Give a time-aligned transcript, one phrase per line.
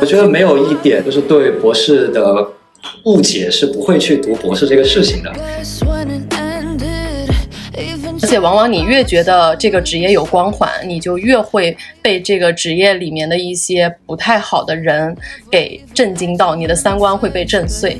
[0.00, 2.46] 我觉得没有一点，就是对博士的
[3.06, 5.32] 误解是不会去读博士这个事情的。
[8.30, 15.12] 且往往你越觉得这个职业有光环，你就越会被这个职业里面的一些不太好的人
[15.50, 17.98] 给震惊到，你的三观会被震碎。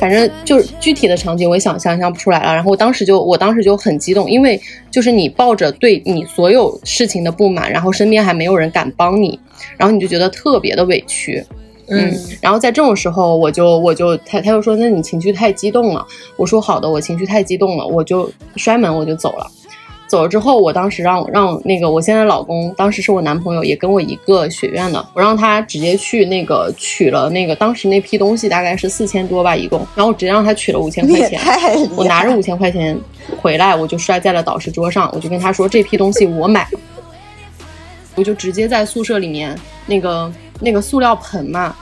[0.00, 2.52] 反正就是具体的场景我也想想象不出来了。
[2.52, 9.38] 然后我当时就我当时就很激动，因为就是你抱着对你所有事情的不满，然后身边还没有人敢帮你，
[9.76, 11.44] 然后你就觉得特别的委屈。
[11.92, 16.06] 嗯，然后在这种时候，我就我就他他就说，那你情绪太激动了。
[16.36, 19.46] 我说好的，我情绪太激动了，我就摔门我就走了。
[20.08, 31.40] 走了之后，我当时让让那个我现在老公，当时是我男朋友，也跟我一个学院的，我让他直接去那个取了那个当时那批东西大概是四千多吧一共，然后我直接让他取了五千块钱。
[31.96, 32.94] 我拿着五千块钱
[33.40, 36.68] 回来，我就摔在了导师桌上，我就跟他说这批东西我买，
[38.14, 41.74] 我就直接在宿舍里面那个那个塑料盆嘛，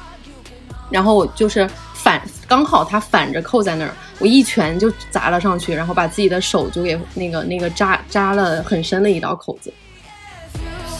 [0.90, 9.72] 然后我就是反刚好它反着扣在那儿，我一拳就砸了上去，然后把自己的手就给那个那个扎扎了很深的一道口子。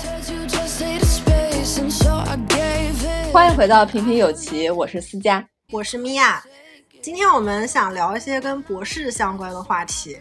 [0.01, 3.33] said you just need a space, and so I gave it.
[3.33, 5.47] 欢迎回到平平有奇，我是思佳。
[5.73, 6.43] 我是米娅。
[7.03, 10.17] 今天我们想聊一些跟博士相关的话题，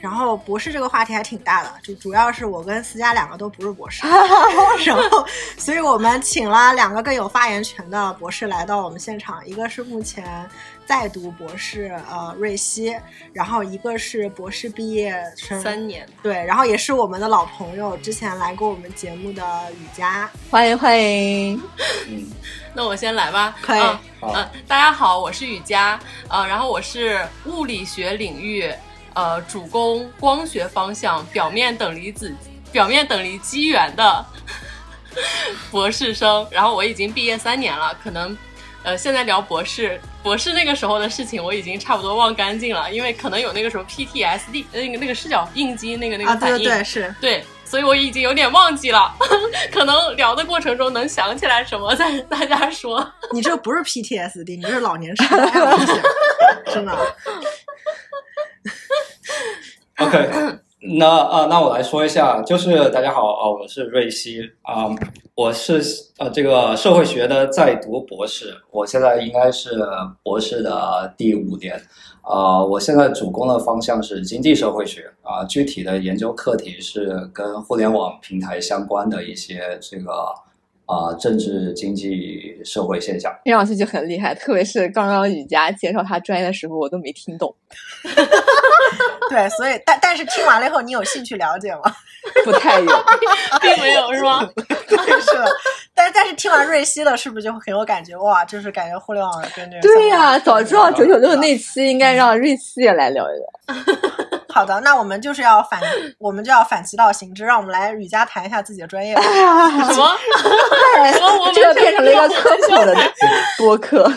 [0.00, 4.06] 然后博士这个话题还挺大的，就主要是我跟思佳两个都不是博士，
[4.86, 10.48] 然后所以我们请了两个更有发言权的博士来到我们现场，一个是目前
[10.86, 12.96] 在读博士，呃，瑞希，
[13.32, 21.60] 然后一个是博士毕业生，三年，对，然后也是我们的老朋友，之前来过我们节目的雨佳，欢迎欢迎，
[22.06, 22.30] 嗯
[22.74, 23.56] 那我先来吧。
[23.60, 23.80] 可以
[24.22, 28.72] 嗯，大家好，我是雨佳，呃，然后我是物理学领域，
[29.18, 32.32] 呃，主攻光学方向表面等离子、
[32.70, 34.24] 表面等离机缘的
[35.72, 36.46] 博士生。
[36.52, 38.38] 然后我已经毕业三年了，可能。
[38.84, 49.12] 呃，现在聊博士，博士那个时候的事情我已经差不多忘干净了，因为可能有那个什么 PTSD，呃那个那个视角应激那个那个啊，反应，对对对，是对，所以我已经有点忘记了，
[49.72, 53.04] 可能聊的过程中能想起来什么再跟大家说。
[53.34, 55.50] 你这不是 PTSD，你这是老年痴呆
[56.72, 56.96] 真的。
[59.98, 60.58] OK，
[60.96, 64.86] 那啊、那我来说一下，就是大家好啊、我是瑞希啊、
[65.34, 65.82] 我是
[66.18, 69.70] 呃这个社会学的在读博士，我现在应该是
[70.22, 71.80] 博士的第五年，
[72.22, 80.32] 啊、我现在主攻的方向是经济社会学啊、具体的研究课题是跟互联网平台相关的一些这个
[80.88, 83.30] 啊、政治经济社会现象。
[83.44, 87.54] 听上去就很厉害，特别是刚刚雨佳介绍他专业的时候，我都没听懂
[89.28, 91.94] 对，所以但但是听完了以后，你有兴趣了解吗？
[92.44, 93.04] 不太有。
[93.60, 94.48] 并没有是吗？
[94.88, 95.46] 对，是的。
[95.94, 98.16] 但但是听完瑞希了，是不是就很有感觉？
[98.16, 103.46] 哇，就是感觉互联网跟这个对呀、呀、早知道九九六那期应该让瑞希也来聊一聊。
[104.54, 105.80] 好的，那我们就是要反，
[106.18, 109.22] 我们就要反其道行之，让我们来雨佳谈一下自己的专业吧。
[109.92, 110.18] 什么？
[111.12, 111.44] 什么？
[111.44, 112.96] 我这个变成了一个科普的
[113.58, 114.10] 播客。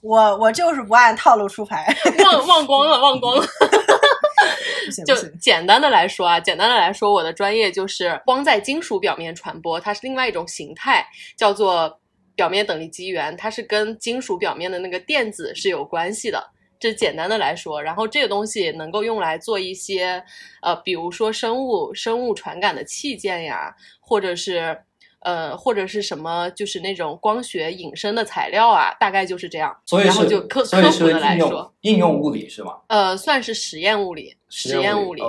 [0.00, 3.46] 我我就是不按套路出牌， 忘忘光了，忘光了。
[5.06, 5.14] 就。
[5.40, 11.98] 简单的来说啊，简单的来说，我的专业就是光在金属表面传播，它是另外一种形态，叫做
[12.34, 16.50] 表面等离机缘，它是跟金属表面的那个电子是有关系的。
[16.78, 20.22] 这简单的来说，然后这个东西能够用来做一些，
[20.62, 24.78] 呃，比如说生物生物传感的器件呀，或者是
[25.20, 29.76] 呃，或者是什么，就是那种光学隐身的材料啊，大概就是这样。
[29.84, 32.78] 所以然后是就科科普的是应用来说，应用物理是吗？
[32.86, 35.22] 呃，算是实验物理，实验物理。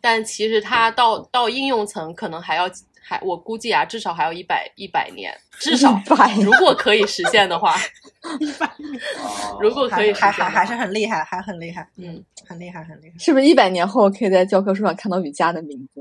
[0.00, 2.70] 但其实它到到应用层可能还要
[3.06, 7.76] 还我估计啊，至少还要一百一百年，至少100年如果可以实现的话，
[8.40, 8.70] 一百
[9.60, 13.18] 如果可以还实现的话还还还是很厉害，还很厉害，嗯，很厉害，很厉害。
[13.18, 16.00] 是不是一百年后可以在教科书上看到雨佳的名字？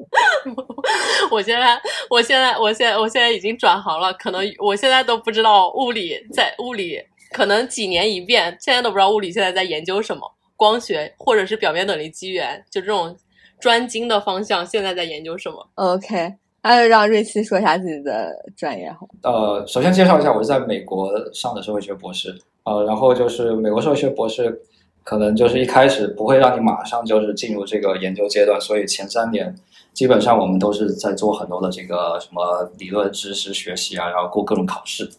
[1.30, 1.78] 我现在
[2.10, 7.02] 我现在我现在我现在已经转行了，可能我现在都不知道物理在物理
[7.32, 10.22] 可能几年一变，现在都不知道物理现在在研究什么，
[10.56, 13.18] 光学或者是表面等离机缘，就这种
[13.60, 19.06] 专精的方向，现在在研究什么？OK，还有让瑞希说一下自己的专业好？
[19.22, 22.34] 呃，首先介绍一下，我是在美国上的社会学博士，
[22.64, 24.62] 呃，然后就是美国社会学博士，
[25.04, 29.54] 可能就是一开始不会让你马上就是进入这个研究阶段，所以前三年
[29.92, 35.10] 基本上我们都是在做很多的这个什么理论知识学习啊，然后过各种考试。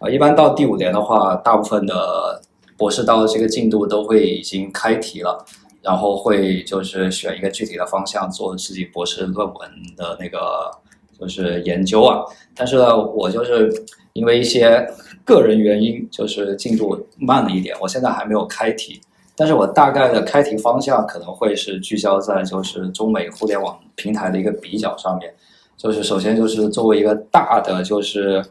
[0.00, 2.42] 呃，一般到第五年的话，大部分的
[2.76, 5.44] 博士到这个进度都会已经开题了，
[5.82, 10.70] 然后会就是选一个具体的方向做自己博士论文的那个
[11.18, 12.22] 就是研究啊。
[12.54, 13.72] 但是呢，我就是
[14.12, 14.86] 因为一些
[15.24, 19.00] 个人原因，就是进度慢了一点，我现在还没有开题。
[19.36, 25.34] 但是我大概的开题方向可能会是聚焦在就是中美互联网平台的一个比较上面，
[25.76, 28.44] 就是首先就是作为一个大的就是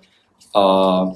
[0.53, 1.15] 呃。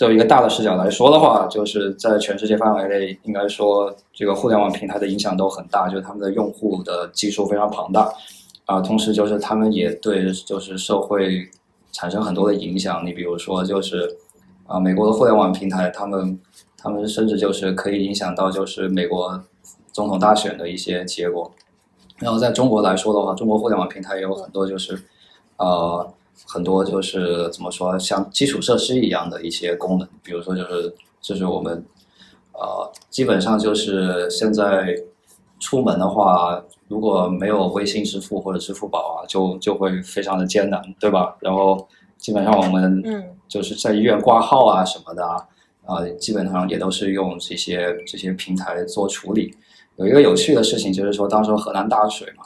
[0.00, 8.10] 作为一个大的视角来说的话，就是在全世界范围内，应该说这个互联网平台的影响都很大，就是他们的用户的基数非常庞大，
[8.64, 11.46] 啊，同时就是他们也对就是社会
[11.92, 13.04] 产生很多的影响。
[13.04, 14.16] 你比如说就是
[14.66, 16.40] 啊，美国的互联网平台，他们
[16.78, 19.38] 他们甚至就是可以影响到就是美国
[19.92, 21.52] 总统大选的一些结果。
[22.16, 24.98] 然后在中国来说的话，中国互联网平台也有很多就是
[25.58, 26.10] 呃。
[26.46, 31.84] 很多就是怎么说，像基础设施一样的一些功能，比如说就是就是我们，
[32.52, 34.94] 呃，基本上就是现在
[35.60, 41.36] 出门的话，如果没有微信支付或者支付宝啊，就就会非常的艰难，对吧？
[41.40, 41.88] 然后
[42.18, 45.36] 基本上我们嗯，就是在医院挂号啊什么的啊，
[45.86, 49.54] 啊，基本上也都是用这些这些平台做处理。
[49.96, 52.44] 有一个有趣的事情就是说，当时河南大水嘛。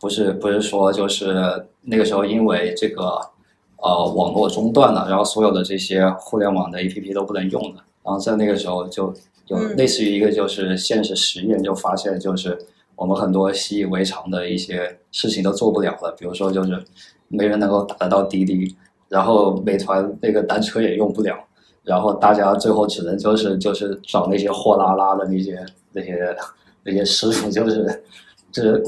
[0.00, 1.34] 不是不是说就是
[1.82, 3.20] 那个时候因为这个
[3.76, 9.12] 呃网络中断了，然后所有的这些互联网的 APP 都不能用了，然后在那个时候就
[9.48, 12.58] 有类似于一个就是现实实验，就发现就是
[12.96, 16.82] 我们很多习以为常的一些事情都做不了了，比如说就是
[17.28, 18.74] 没人能够打得到滴滴，
[19.08, 21.36] 然后美团那个单车也用不了，
[21.84, 26.34] 然后大家最后只能就是就是找那些货拉拉的那些那些
[26.84, 28.02] 那些师傅，就是
[28.50, 28.82] 就是。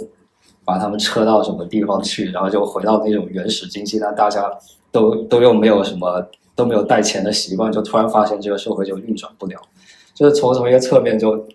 [0.64, 4.50] 把他们撤到什么地方去，然后就回到那种原始经济，但大家
[4.90, 6.24] 都都又没有什么
[6.54, 9.60] 都没有带钱的习惯，就突然发现这个社会就运转不了。
[10.14, 11.46] 就是从从一个侧面就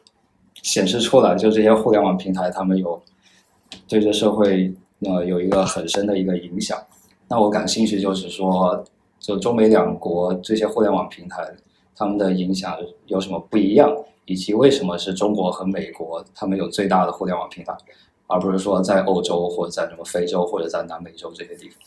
[0.64, 3.02] 显示出来，就这些互联网平台他们有
[3.88, 4.74] 对这社会
[5.06, 6.78] 呃有一个很深的一个影响。
[7.30, 8.84] 那我感兴趣就是说，
[9.20, 11.48] 就中美两国这些互联网平台
[11.96, 12.76] 他们的影响
[13.06, 13.96] 有什么不一样，
[14.26, 17.74] 以及为什么是中国和美国他们有最大的互联网平台？
[18.28, 21.78] 而不是说在欧洲或者在什么非洲或者在南美洲这些地方。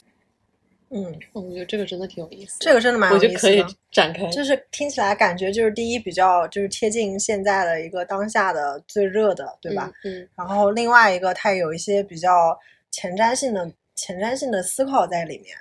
[0.92, 2.56] 嗯，我觉得这个真的挺有意思。
[2.58, 3.32] 这个真的蛮有意思的。
[3.32, 4.26] 我觉得可以展开。
[4.30, 9.88] 就是听起来感觉就是第一比较就是贴近现在的一个当下的最热的，对吧？
[10.04, 10.28] 嗯。
[10.34, 12.58] 然后另外一个它有一些比较
[12.90, 15.56] 前瞻性的前瞻性的思考在里面。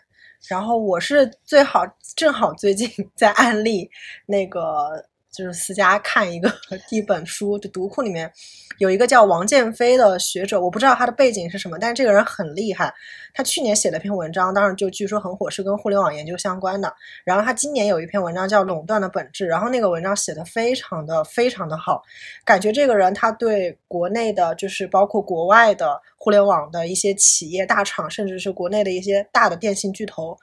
[0.47, 1.85] 然后我是最好
[2.15, 3.87] 正好最近 在安利
[4.25, 5.05] 那个。
[5.31, 6.51] 就是私家看一个
[6.89, 8.31] 一本书，就读库里面
[8.79, 12.93] 有一个叫王建飞的学者，我不知道他的背景是什么，但是这个人很厉害。
[13.33, 16.91] 他去年写了篇文章，当时就据说很火，是跟互联网研究相关的。
[17.23, 22.01] 然后他今年有一篇文章叫《垄断的本质》，然后那个文章写的非常的非常的好，
[22.43, 30.35] 感觉这个人他对国内的，就是包括国外的互联网的一些企业大厂，甚至是国内的一些大的电信巨头。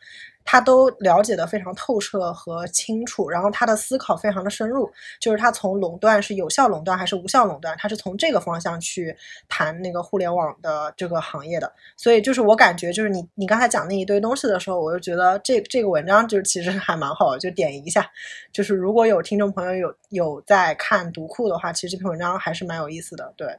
[0.47, 4.89] 他都了解的非常透彻和清楚，然后他的思考非常的深入，
[5.21, 9.15] 就是他从垄断是有效垄断还是无效垄断，他是从这个方向去
[9.49, 11.71] 谈那个互联网的这个行业的。
[11.97, 18.09] 所以就是我感觉，就是你你刚才讲那一堆东西的时候，我就觉得这这个文章就其实还蛮好的，就点一下。
[18.53, 23.35] 就是如果有听众朋友有有在看读库的话，其实这篇文章还是蛮有意思的。
[23.37, 23.59] 对，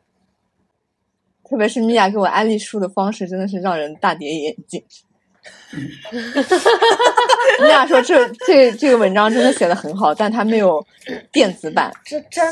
[1.44, 4.82] 特别是米娅给我安利书的方式，真的是让人大跌眼镜。
[7.60, 10.86] 你俩说这这这个文章真的写的很好，但它没有
[11.32, 11.92] 电子版，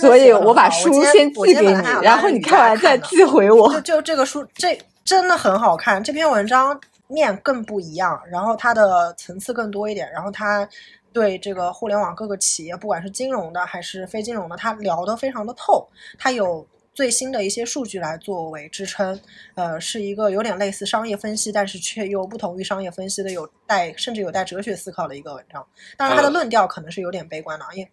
[0.02, 1.72] 所以我把书先寄给你，
[2.02, 3.74] 然后你看完再寄回我。
[3.76, 6.04] 就就这个书，这真的很好看。
[6.04, 10.68] 这篇文章面更不一样，然后它的层次更多一点，然后它
[11.14, 15.88] 对这个互联网各个企业，不管是金融的还是非金融的，它聊得非常的透，
[16.18, 16.68] 它有。
[16.96, 19.20] 最新的一些数据来作为支撑，
[19.54, 25.68] 呃，是一个有点类似商业分析，但是却又不同于商业分析的，有带甚至有带哲学思考的一个文章。
[25.98, 27.86] 当然，他的论调可能是有点悲观的，因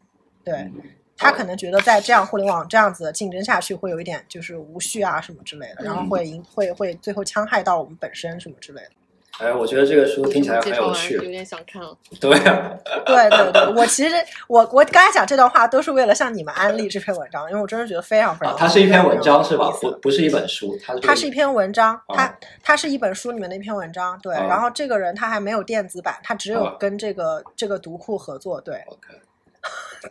[0.44, 0.70] 对
[1.16, 8.90] 他可能觉得在这样互联网这样子的竞争下去，会有一点就是无序啊什么之类的，然后会赢会会最后戕害到我们本身什么之类的。
[9.38, 11.96] 哎，我觉得这个书听起来很有趣，有点想看了。
[12.20, 12.70] 对啊，
[13.06, 14.14] 对对对，我其实
[14.46, 18.54] 我我刚才讲这段话都是为了向你们安利这篇文章，因为我真的觉得非常非常。
[18.54, 19.70] 啊它是一篇文章是吧？
[19.80, 24.18] 不不是一本书，它它是一篇文章，它它是一本书里面的一篇文章。
[24.22, 28.60] 对，然后这个人他还没有电子版，他只有跟这个这个读库合作。
[28.60, 29.08] 对，OK，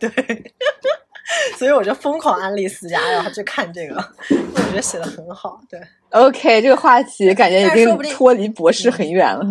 [0.00, 0.52] 对。
[1.56, 3.94] 所以我就疯狂安利思佳，然后去看这个，
[4.30, 5.60] 我觉得写的很好。
[5.68, 9.44] 对，OK，这个话题感觉已经脱离博士很远了。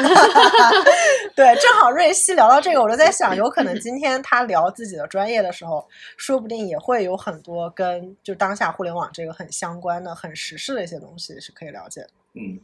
[1.36, 5.86] 对，正好瑞希聊到这个，我就在想，有可能今天他聊自己的专业的时候，
[6.16, 12.08] 说不定也会有很多跟就当下互联网这个很相关的、很时事的一些东西是可以了解的。
[12.34, 12.58] 嗯，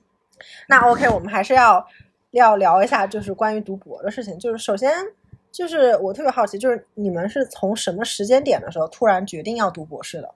[0.67, 1.87] 那 OK，我们还是要
[2.31, 4.39] 要聊一下，就是关于读博的事情。
[4.39, 4.91] 就是首先，
[5.57, 10.31] 就是我特别好奇，就是你们是从什么时间点的时候突然决定要读博士的？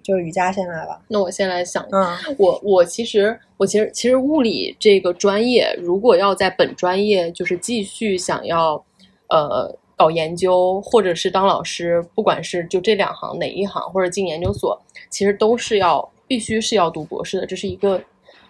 [0.00, 1.02] 就是瑜伽先来吧。
[1.08, 8.80] 那我先来想，嗯我我其实我其实其实物理这个专业，如果要在本专业就是继续想要
[9.28, 14.80] 呃搞研究或者是当老师，不管是就这两行哪一行或者进研究所，
[15.10, 18.00] 其实都是要必须是要读博士的，这是一个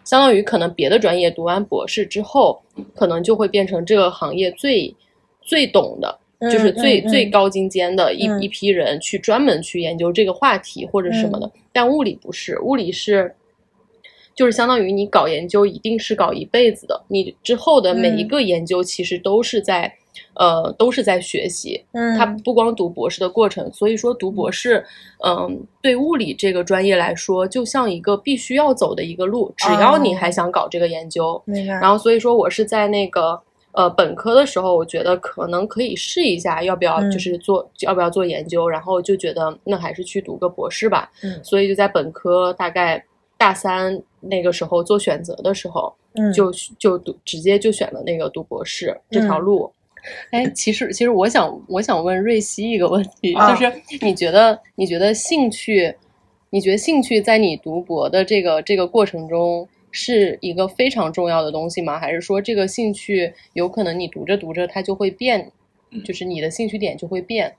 [0.05, 2.61] 相当于可能别的专业读完博士之后，
[2.95, 4.95] 可能就会变成这个行业最
[5.49, 6.19] 最懂的。
[6.41, 8.41] 就是最、最高精尖的一、嗯。
[8.41, 13.35] 一批人去专门去研究这个话题或者什么的，但物理不是，物理是，
[14.37, 18.29] 就是相当于你搞研究一定是搞一辈子的，你之后的每一嗯。
[18.29, 19.93] 个研究其实都是在，
[20.35, 22.17] 呃，都是在学习，嗯。
[22.17, 24.85] 它不光读博士的过程，所以说读博士，
[25.27, 30.19] 嗯，对物理这个专业来说，就像一个必须要走的一个路，只要你哦。
[30.21, 31.43] 还想搞这个研究。
[31.81, 33.43] 然后所以说我是在那个
[33.79, 41.09] 呃本科的时候，我觉得可能可以试一下，要不要嗯就是做、要不要做研究，然后就觉得那还是去读个博士吧。
[41.23, 43.01] 嗯所以就在本科大概
[43.37, 49.73] 大三那个时候做选择的时候，嗯就就读直接就选了那个读博士这条嗯路。
[50.33, 55.95] 哎，其实其实我想我想问瑞希一个问题，啊就是你觉得你觉得兴趣，
[56.51, 61.99] 你觉得兴趣在你读博的这个这个过程中是一个非常重要的东西吗？
[61.99, 65.53] 还是说这个兴趣有可能你读着读着它就会变，
[65.91, 67.57] 嗯就是你的兴趣点就会变？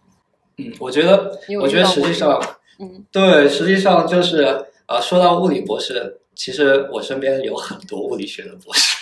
[0.57, 2.39] 嗯，我觉得我觉得实际上，
[2.79, 8.97] 嗯对，实际上就是呃，说到物理博士，其实我身边有很多物理学的博士。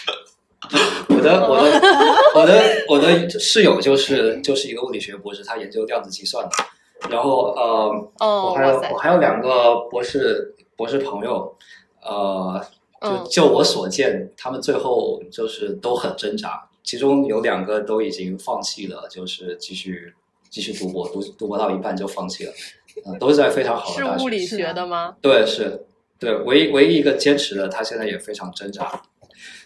[1.10, 1.82] 我的我的
[2.36, 6.52] 我的我的室友就是就是一个物理学博士，他研究量子计算的。
[7.10, 11.56] 然后呃，哦我还有我还有两个博士博士朋友，
[12.04, 12.66] 呃，嗯
[13.02, 20.14] 就就我所见，他们最后就是都很挣扎，其中有两个都已经放弃了，就是继续
[20.50, 22.52] 继续读博，读读博到一半就放弃了，
[23.06, 24.24] 嗯、都是在非常好的是大学。
[24.24, 25.16] 物理学的吗？
[25.22, 25.86] 对，是，
[26.18, 29.02] 对，唯一唯一一个坚持的，他现在也非常挣扎。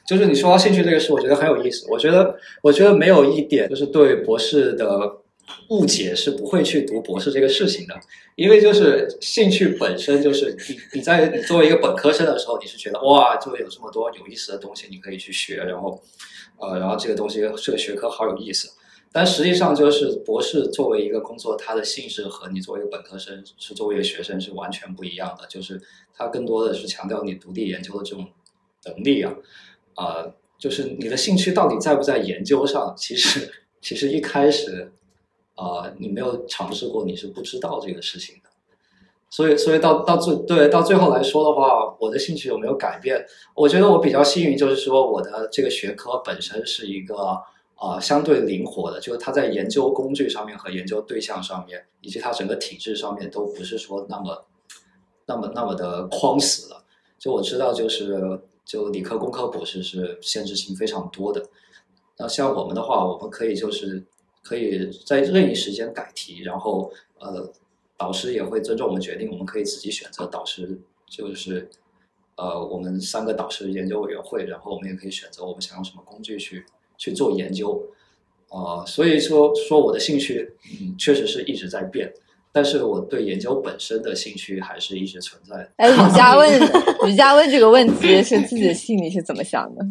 [0.06, 1.88] 就是你说到兴趣这个事，我觉得很有意思。
[1.90, 5.18] 我觉得，我觉得没有一点就是对博士的
[5.70, 8.00] 误解是不会去读博士这个事情的，
[8.36, 16.02] 因为就是兴趣本身就是你你在你作为一个本科生的时候，你是觉得哇，就有这么多有意思的东西你可以去学，然后
[16.58, 18.70] 呃，然后这个东西这个学科好有意思。
[19.14, 25.46] 但实际上，就是博士作为一个工作，它的性质和你作为一个本科生是作为一个学生是完全不一样的。
[25.48, 25.82] 就是
[26.16, 28.26] 它更多的是强调你独立研究的这种
[28.86, 29.34] 能力啊，
[29.96, 30.26] 啊、
[30.58, 32.96] 就是你的兴趣到底在不在研究上？
[32.98, 34.90] 其实其实一开始
[35.62, 38.50] 啊、你没有尝试过，你是不知道这个事情的。
[39.30, 43.26] 所以，所以到到最对到最后来说的话，我的兴趣有没有改变？
[43.56, 47.16] 我觉得我比较幸运，就是说我的这个学科本身是一个
[47.76, 54.46] 啊、相对灵活的，就是它在研究工具上面和研究对象上面，以及它整个体制上面都不是说那么
[55.26, 56.84] 那么那么的框死了。
[57.18, 61.42] 就我知道，就是就理科工科博士是限制性非常多的。
[62.18, 64.04] 那像我们的话，我们可以就是
[64.42, 67.52] 可以在任意时间改题，然后呃，
[67.98, 71.70] 导师也会尊重我们决定，我们可以自己选择导师，就是
[72.36, 76.66] 呃，我们三个导师研究委员会，然后我们也可以选择我们想用什么工具去
[76.98, 77.84] 去做研究。
[78.50, 82.12] 呃，所以说说我的兴趣，嗯，确实是一直在变，
[82.52, 85.72] 但是我对研究本身的兴趣还是一直存在的。
[85.78, 86.60] 哎， 吕佳问
[87.08, 89.86] 吕佳问这个问题是自己的心里是怎么想的？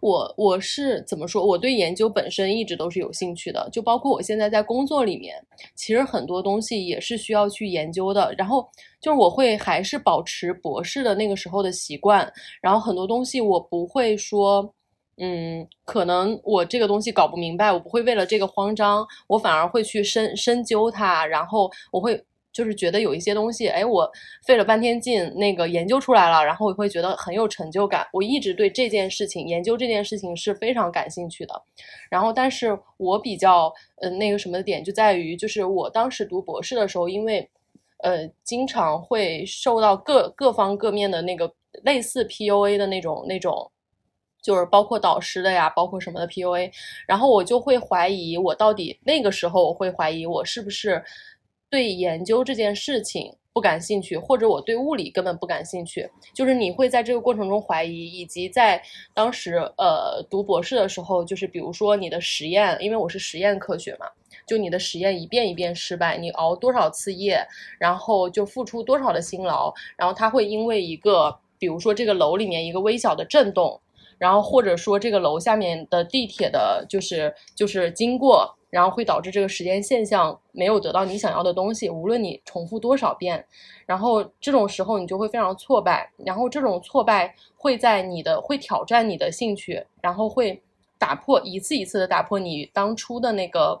[0.00, 1.44] 我我是怎么说？
[1.44, 5.34] 我对研究本身一直都是有兴趣的，就包括我现在在工作里面，
[5.74, 8.34] 其实很多东西也是需要去研究的。
[8.36, 8.68] 然后
[9.00, 14.72] 就是我会还是保持博士的那个时候的习惯，然后很多东西我不会说，
[15.16, 22.22] 嗯，可能我这个东西搞不明白，我不会为了这个慌张，我反而会去深深究它，然后我会。
[22.56, 24.10] 就是觉得有一些东西，哎，我
[24.46, 28.06] 费了半天劲，那个研究出来了，然后我会觉得很有成就感。
[28.14, 31.62] 我一直对这件事情研究这件事情是非常感兴趣的。
[32.08, 37.46] 然后，但是我比较呃那个什么的点就在于，就是我当时读博士的时候，因为
[37.98, 43.70] 呃经常会受到各各方各面的那个类似 PUA 的那种那种。
[44.42, 46.70] 就是包括导师的呀，包括什么的 PUA，
[47.04, 51.02] 然后我就会怀疑我到底那个时候我会怀疑我是不是
[51.76, 64.06] 对研究这件事情不感兴趣，或者我对物理根本不感兴趣，就是你会在这个过程中怀疑，以及在当时呃读博士的时候，就是比如说你的实验，因为我是实验科学嘛，
[64.46, 67.46] 就你的实验一遍一遍失败，你熬多少次夜，
[67.78, 73.78] 然后就付出多少的辛劳，然后它会因为一个，比如说这个楼里面一个微小的震动，
[74.18, 78.54] 然后或者说这个楼下面的地铁的，就是就是经过。
[78.68, 83.42] 然后会导致这个时间现象没有得到你想要的东西，无论你重复多少遍，
[83.86, 90.60] 然后这种时候你就会非常挫败，然后这种挫败会在你的会挑战你的兴趣，然后会
[90.98, 93.80] 打破一次一次的打破你当初的那个，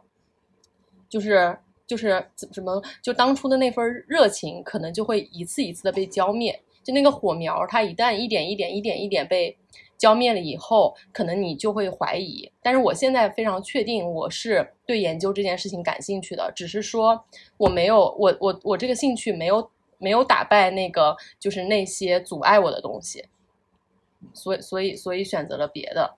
[1.10, 9.54] 就是就是怎什么就当初的那份热情，可能就会一次一次的被浇灭，就那个火苗，它一旦一点一点一点一点被。
[9.96, 12.50] 浇灭了以后，可能你就会怀疑。
[12.62, 16.52] 但是我现在非常确定，我是对研究这件事情感兴趣的。
[16.54, 17.24] 只是说
[17.56, 23.24] 我没有，我我我这个兴趣没有没有打败那个，就是那些阻碍我的东西。
[24.32, 26.16] 所以所以所以选择了别的。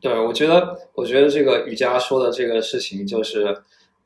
[0.00, 3.62] 对，我觉得我觉得这个瑜伽说的这个事情，就是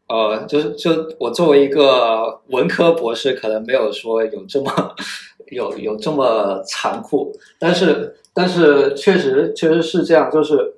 [0.08, 4.94] 呃，就是就我作为一个文科博士，可能没有说有这么
[5.50, 8.16] 有有这么残酷，但是。
[8.37, 10.75] 但是确实确实是这样，就是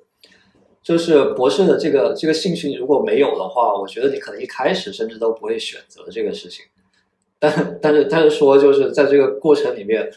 [0.83, 6.63] 就是博士的这个这个兴趣如果没有的话，我觉得你可能一开始甚至都不会选择这个事情。
[7.39, 10.07] 但但是但是说就是在这个过程里面，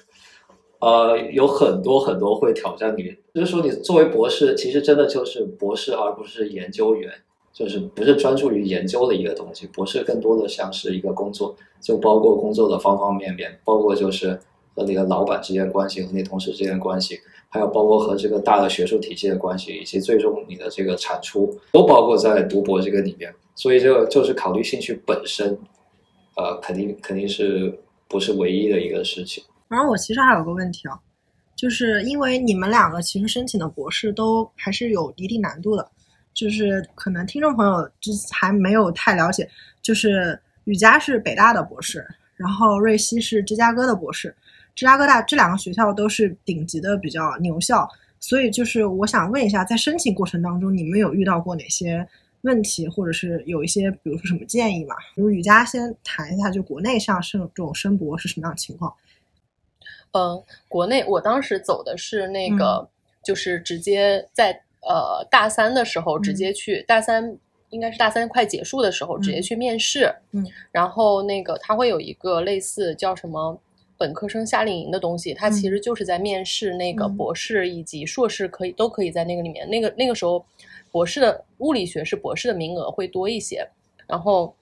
[0.80, 3.04] 呃，有很多很多会挑战你。
[3.32, 7.10] 就是说你作为博士，其实真的就是博士，而不是研究员，
[7.52, 9.66] 就是不是专注于研究的一个东西。
[9.68, 14.40] 博士更多的像是一个工作，就包括工作的方方面面，包括就是。
[14.72, 23.34] 和你的老板之间关系，和你同事之间关系，还有包括和这个大的学术体系的关系，以及最终你的这个产出，都包括在读博这个里面。
[23.56, 25.58] 所以就就是考虑兴趣本身，
[26.36, 27.76] 呃，肯定肯定是
[28.06, 29.42] 不是唯一的一个事情。
[29.68, 30.96] 然后我其实还有个问题啊，
[31.56, 35.90] 就是因为你们两个其实申请的博士都还是有一定难度的，
[36.32, 39.48] 就是可能听众朋友之还没有太了解，
[39.82, 44.34] 就是雨佳是北大的博士，然后瑞希是芝加哥的博士。
[44.74, 47.86] 芝加哥大这两个学校都是顶级的比较牛校，
[48.18, 52.06] 所以就是我想问一下，在申请过程当中，你们有遇到过哪些
[52.42, 54.94] 问题，或者是有一些，比如说什么建议吗？
[55.14, 58.94] 比如雨佳先谈一下，就国内像申这种申博是什么样的情况？
[60.12, 62.88] 嗯，国内我当时走的是那个，
[63.22, 67.36] 就是直接在呃大三的时候直接去，大三
[67.70, 73.60] 应该是大三快结束的时候直接去面试，嗯，然后那个他会有一个类似叫什么？
[73.98, 79.68] 本科生夏令营的东西，他其实就是在面试那个博士以及硕士，可以都可以在那个里面。
[79.68, 80.42] 那个那个时候，
[80.90, 83.62] 博士的物理学是博士的名额会多一些。
[84.06, 84.56] 然后，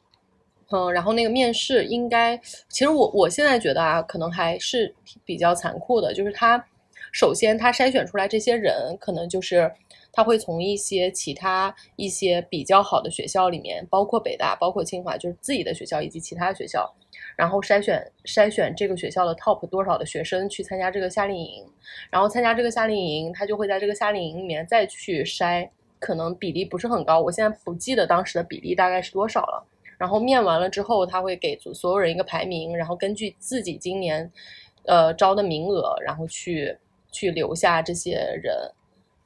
[0.72, 2.36] 嗯，然后那个面试应该，
[2.68, 4.92] 其实我我现在觉得啊，可能还是
[5.24, 6.66] 比较残酷的，就是他
[7.12, 9.70] 首先他筛选出来这些人，可能就是
[10.12, 16.92] 他会从一些其他一些比较好的学校里面，包括北大，包括清华，就是自己的学校以及其他学校。
[17.36, 21.64] 然后筛选筛选这个学校的 top 多少的学生去参加这个夏令营，
[22.10, 25.68] 然后参加这个夏令营，他就会在这个夏令营里面再去筛，
[26.00, 29.64] 可能比例不是很高，我现在不记得当时的比例大概是多少了。
[29.98, 34.30] 然后面完了之后，他会给所有人一个排名，然后根据自己今年，
[34.84, 36.76] 呃招的名额，然后去
[37.12, 38.54] 去留下这些人。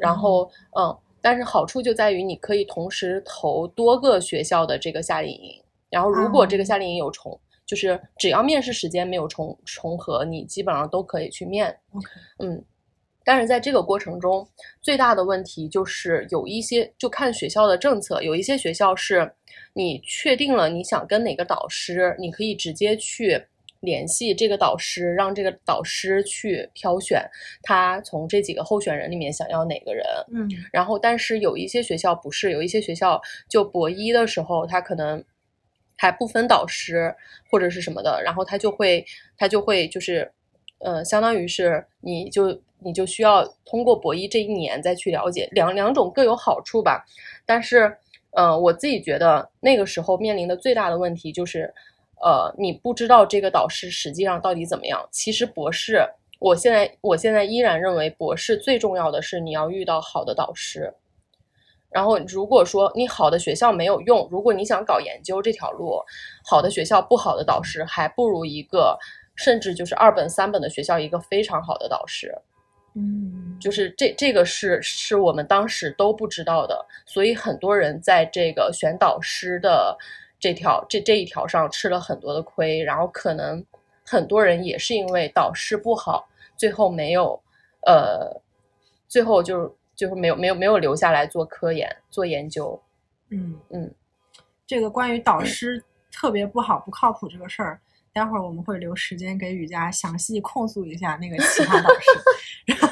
[0.02, 7.40] 然后嗯，但是好处就在于你可以同时投多个学校的这个夏令营，然后如果这个夏令营有重。
[7.64, 11.74] 就是只要面试时间没有重重合，你基本上都可以去面。
[12.38, 12.62] 嗯，
[13.24, 14.46] 但是在这个过程中，
[14.82, 19.32] 最大的问题就是有一些就看学校的政策，有一些学校是
[19.72, 23.42] 你确定了你想跟哪个导师，你可以直接去
[23.82, 27.22] 联系这个导师，让这个导师去挑选
[27.62, 30.04] 他从这几个候选人里面想要哪个人。
[30.32, 35.22] 嗯，然后但是有一些学校不是，有一些学校就博一的时候，他可能。
[35.94, 37.14] 还不分导师
[37.48, 39.04] 或者是什么的，然后他就会
[39.38, 40.28] 他就会就是，
[40.78, 47.04] 呃，相当于是你就你就需要通过博一这一年再去了解两两种各有好处吧。
[47.46, 47.96] 但是，
[48.32, 51.72] 呃，我自己觉得那个时候面临的最大的问题就是，
[52.22, 55.06] 呃，你不知道这个导师实际上到底怎么样。
[55.10, 56.02] 其实博士，
[56.38, 60.94] 我现在我现在依然认为博士最重要的是你要遇到好的导师。
[61.90, 66.00] 然后，如果说你好的学校没有用，如果你想搞研究这条路，
[66.42, 68.98] 好的学校不好的导师，还不如一个
[69.34, 72.34] 甚至就是二本三本的学校一个非常好的导师。
[72.94, 79.94] 嗯，就是这这个是是我们当时都不知道的，所以很多人在这个选导师的
[80.42, 83.64] 这条这这一条上吃了很多的亏，然后可能
[84.04, 87.40] 很多人也是因为导师不好，最后没有
[87.86, 88.42] 呃，
[89.06, 92.82] 最后就是就是没有没有没有留下来做科研做研究。
[93.30, 93.94] 嗯嗯，
[94.66, 97.80] 这个关于导师特别不好不靠谱这个事儿，
[98.12, 102.10] 待会儿我们会留时间给雨佳详细控诉一下那个其他导师。
[102.66, 102.88] 然后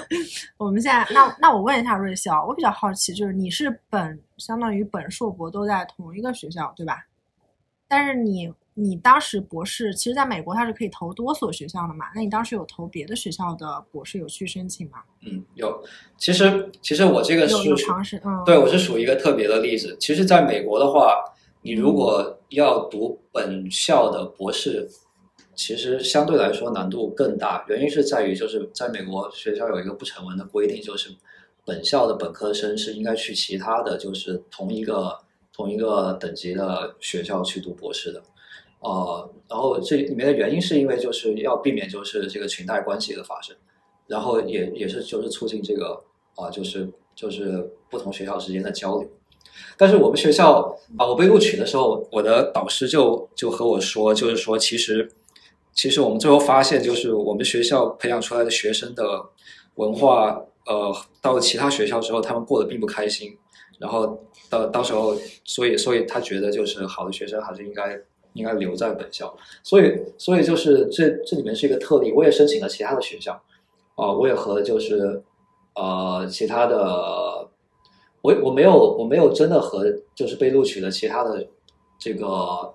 [0.57, 7.05] 我们现在，那那我问一下瑞希啊，我比较好奇，就是你是本相当于本硕博都在同一个学校对吧？
[7.91, 12.07] 但是你你当时博士，其实在美国它是可以投多所学校的嘛？
[12.15, 14.99] 那你当时有投别的学校的博士有去申请吗？
[15.23, 15.83] 嗯，有。
[16.17, 19.97] 其实其实我这个是有有尝试，嗯，对我是属于一个特别的例子。
[19.99, 21.21] 其实，在美国的话，
[21.63, 24.89] 你如果要读本校的博士，
[25.57, 27.65] 其实相对来说难度更大。
[27.69, 31.11] 原因是在于，就是在美国学校有一个不成文的规定，就是
[31.67, 35.19] 本校的本科生是应该去其他的就是同一个
[35.61, 38.23] 同一个等级的学校去读博士的。
[38.81, 43.55] 呃，然后这里面的原因是因为就是要避免就是这个裙带关系的发生，
[44.07, 46.03] 然后也也是就是促进这个
[46.35, 49.07] 啊、就是就是不同学校之间的交流。
[49.77, 55.11] 但是我们学校啊，我被录取的时候，我的导师就就和我说，就是说其实
[55.75, 59.29] 其实我们最后发现，就是我们学校培养出来的学生的
[59.75, 63.37] 文化，呃，到了其他学校之后，他们过得并不开心。
[63.79, 67.99] 然后到到时候，所以所以他觉得就是好的学生还是应该
[68.35, 69.35] 应该留在本校。
[69.63, 73.41] 所以所以就是这这里面是一个特例，我也申请了其他的学校，
[73.95, 75.23] 啊、我也和就是
[75.75, 77.49] 呃其他的，
[78.23, 81.47] 我我没有我没有真的和就是被录取的其他的
[81.99, 82.75] 这个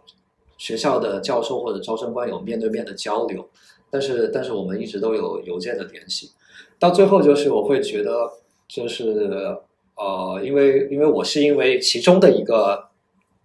[0.58, 3.46] 学校的教授或者招生官有面对面的交流，
[3.92, 6.32] 但是但是我们一直都有邮件的联系，
[6.80, 8.32] 到最后就是我会觉得
[8.68, 9.58] 就是
[9.96, 12.90] 呃，因为因为我是因为其中的一个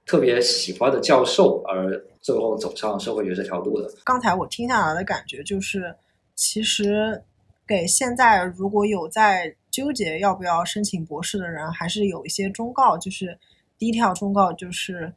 [0.04, 3.88] 特别喜欢的教授而最后走上社会学这条路的。
[4.04, 5.94] 刚才我听下来的感觉就是，
[6.34, 7.22] 其实
[7.66, 12.98] 给现在如果有在纠结要不要申请博士的人，还是有一些忠告。
[12.98, 13.38] 就是
[13.78, 15.12] 第一条忠告就是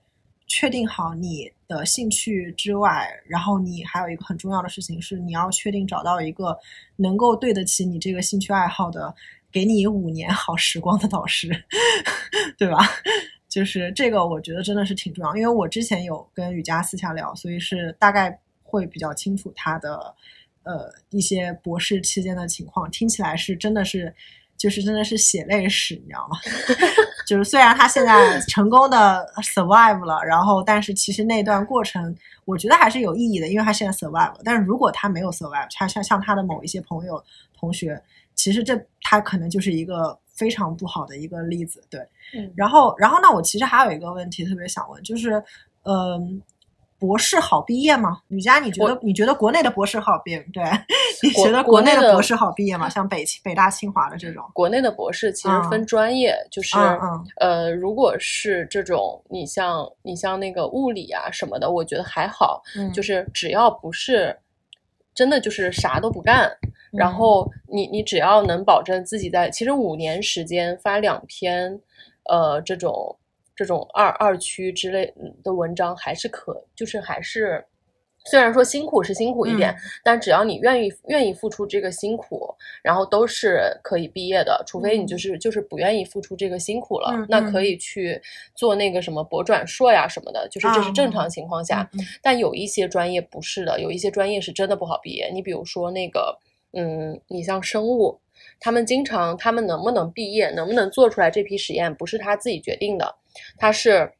[0.47, 6.55] 确定好你的兴趣之外，然后你还有一个很重要的事情是，你要确定找到一个
[6.97, 9.13] 能够对得起你这个兴趣爱好的，
[9.53, 11.49] 给你五年好时光的导师，
[12.57, 12.79] 对吧？
[13.47, 20.13] 就是这个，我觉得真的是挺重要，因为我之前有跟雨佳私下聊，所以是大概会比较清楚他的
[20.63, 24.11] 呃一些博士期间的情况，听起来是真的是
[24.57, 26.37] 就是真的是血泪史，你知道吗？
[27.27, 32.13] 就是虽然他现在成功的 survive 了，然后但是其实那段过程
[32.45, 34.39] 我觉得还是有意义的，因为他现在 survive 了。
[34.43, 37.23] 但是如果他没有 survive，他像像他的某一些朋友
[37.55, 38.01] 同学，
[38.35, 41.99] 其实这它可能就是一个非常不好的一个例子，对。
[42.35, 45.43] 嗯然后，然后那我其实还有一个问题特别想问，就是，
[45.83, 46.41] 嗯、
[46.97, 48.21] 博士好毕业吗？
[48.29, 50.39] 雨佳，你觉得你觉得国内的博士好毕业？
[50.51, 50.63] 对，
[51.21, 52.89] 你觉得国内的博士好毕业吗？
[52.89, 54.43] 像北北大、清华的这种？
[54.53, 56.75] 国内的博士其实嗯分专业，就是、
[57.35, 64.35] 呃，如果是这种你像你像那个物理啊什么的，我觉得还好，嗯就是只要不是
[65.13, 66.49] 真的就是啥都不干，
[66.93, 71.79] 然嗯后你你只要能保证自己在其实五年时间发两篇，
[72.29, 73.15] 呃，这种
[73.55, 77.65] 这种二二区之类的文章还是可，就是还是。
[78.25, 88.17] 虽然说辛苦是辛苦一点，嗯但只要你愿意愿意付出这个辛苦，然后都是可以毕业的，除非你就是就是不愿意付出这个辛苦了，那可以去
[88.55, 91.85] 做那个什么博转硕呀什么的，就是这是正啊常情况下。
[92.21, 95.29] 但有一些专业不是的，有一些专业是真的不好毕业。
[95.33, 96.39] 你比如说那个，
[96.73, 98.19] 嗯，你像生物，
[98.59, 103.15] 他们经常他们能不能毕业，能不能做出来这批实验，不是他自己决定的，
[103.57, 104.11] 他是。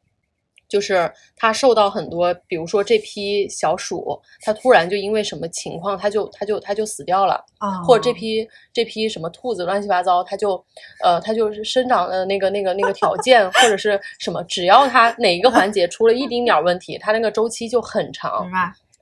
[0.70, 10.56] 就是他受到很多，比如说这批小鼠，它突然就因为什么情况，它就它就它就死掉了，啊，或者这批这批什么兔子乱七八糟，它就
[11.04, 18.50] 呃它就是生长的那个那个那个条件或者是什么，只要它哪一个环节出了一丁点儿问题，它那个周期就很长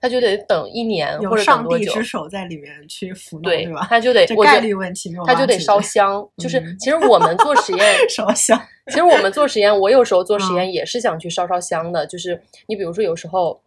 [0.02, 0.10] 明，白？
[0.10, 2.04] 它就得等一年或者等多久上帝之。
[2.04, 3.86] 手在里面去抚弄，对对吧？
[3.90, 12.06] 他就得概率问题没有它就得烧香， 就是嗯其实我们做实验 烧香，其实我们做实验，我有时候做实嗯验也是想去烧烧香的。
[12.08, 13.60] 就是你比如说，有时候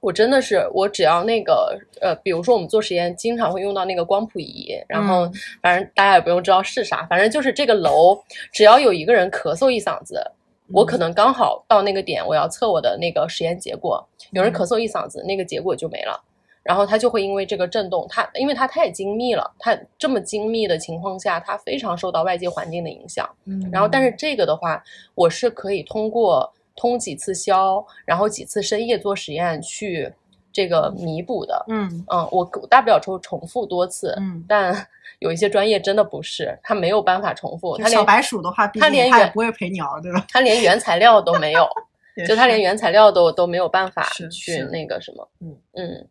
[0.00, 8.18] 我真的是我只要那个呃，比如说我们做实验经常会用到那个光谱仪，然后嗯反正大家也不用知道是啥，反正就是这个楼
[8.52, 10.22] 只要有一个人咳嗽一嗓子。
[10.72, 16.22] 我嗯可能刚好到那个点，我要测我的那个实验结果，有人嗯咳嗽一嗓子，那个结果就没了。
[16.62, 23.28] 然后它就会因为这个震动，它因为它太精密了，它这么精密的情况下，它非常受到外界环境的影响。
[23.44, 24.82] 嗯，然后，但是这个的话，
[25.14, 30.12] 我是可以通过通几次宵，然后几次深夜做实验去
[30.56, 31.62] 这个弥补的。
[31.68, 34.74] 嗯嗯，我我大不了重重复多次，嗯，但
[35.20, 40.24] 有一些专业真的不是，他没有办法重复，他小白鼠的话，他连原不会陪你熬，对吧？
[40.30, 41.68] 他连原材料都没有，
[42.16, 46.08] 也就他连原材料都都没有办法去那个什么，嗯嗯，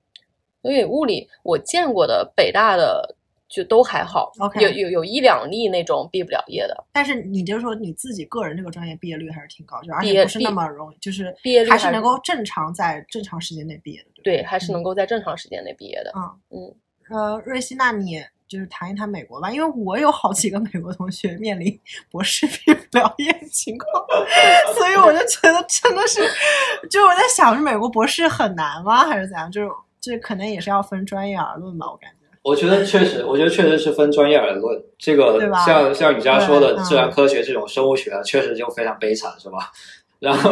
[0.62, 3.16] 所以物理我见过的北大的
[3.48, 14.10] 就都还好有有有一两例那种毕不了业的，但是你就说你自己个人这个专业毕业率还是挺高，就而且不是那么容易，就是毕业率还是能够正常在正常时间内毕业的？
[14.24, 16.76] 对，还是能够在正常时间内毕业的，嗯嗯，
[17.16, 21.80] 呃，瑞希，那你就是谈一谈美国吧，因为我有好几个美国同学面临
[22.10, 24.06] 博士毕不了业的情况，
[24.76, 26.22] 所以我就觉得真的是，
[26.90, 29.06] 就我在想，是美国博士很难吗？
[29.06, 29.52] 还是怎样？
[29.52, 29.70] 就是
[30.02, 32.15] 这可能也是要分专业而论吧，我感觉。
[32.46, 34.80] 我觉得确实，我觉得确实是分专业而论。
[35.00, 39.72] 这个像像雨佳说的自然科学这种生物学，确实就非常悲惨，是吧？
[40.20, 40.52] 然后，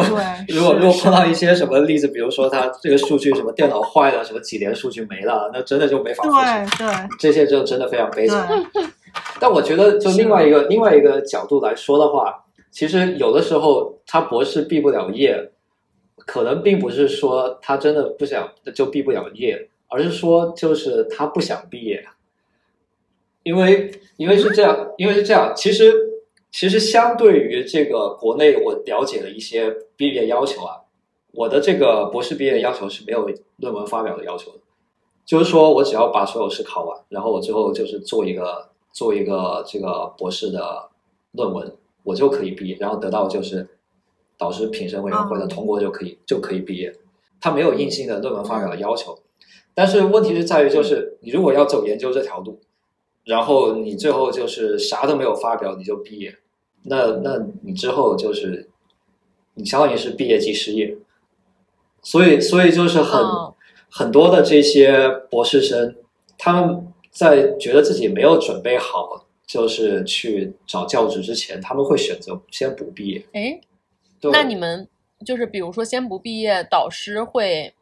[0.49, 6.77] 如果如果碰到一些什么例子，比如说他这个数据什么电脑坏了，什么几年数据没了，那真的就没法复习。
[6.79, 8.49] 对对这些就真的非常悲惨。
[9.39, 15.51] 但我觉得，就另外一个另外一个角度来说的话，其实有的时候他博士毕不了业，
[16.25, 22.03] 可能并不是说他真的不想就毕不了业，而是说就是他不想毕业，
[23.43, 25.93] 因为因为是这样，因为是这样，其实
[26.51, 30.82] 其实相对于这个国内我了解的一些毕业要求啊，
[31.34, 34.58] 我的这个博士毕业要求是没有论文发表的要求的。
[35.25, 40.89] 就是说我只要把所有试考完，然后我最后就是做一个做一个这个博士的
[41.34, 43.67] 论文，我就可以毕业，然后得到就是
[44.38, 46.91] 导师评审委员会的哦通过就可以、就可以毕业。
[47.39, 49.17] 他没有硬性的论文发表的要求，
[49.73, 52.59] 但是问题是在于就是你如果要走研究这条路，
[53.25, 56.36] 然后你最后就是啥都没有发表你就毕业，
[56.83, 58.69] 那那你之后就是
[59.53, 60.97] 你相当于是毕业即失业，
[62.01, 63.21] 所以所以就是很。
[63.21, 63.53] 嗯
[63.95, 65.95] 很多的这些博士生，
[66.36, 73.23] 他们在觉得自己没有准备好，就是去找教职之前，他们会选择先不毕业。
[73.33, 73.62] 哎，
[74.19, 74.89] 对，那你们
[75.23, 77.75] 就是比如说先不毕业，导师会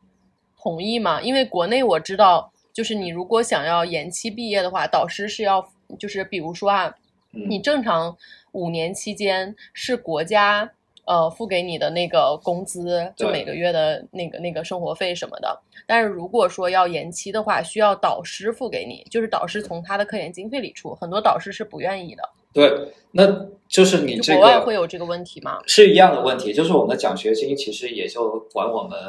[0.61, 1.21] 同意吗？
[1.21, 5.65] 因为国内我知道，就是你如果想要延期毕业的话，导师是要
[5.97, 6.93] 就是比如说啊，
[7.33, 8.15] 嗯你正常
[8.51, 10.69] 五年期间是国家
[11.05, 15.59] 呃付给你的那个工资，就每个月的那个那个生活费什么的。
[15.87, 22.23] 但是如果说要延期的话，需要导师付给你，就是导师从他的科研经费里出，很多导师是不愿意的。
[22.53, 23.25] 对，那
[23.67, 25.59] 就是你国外会有这个问题吗？
[25.65, 28.99] 是一样的问题，就是我们的奖学金其实也就管我们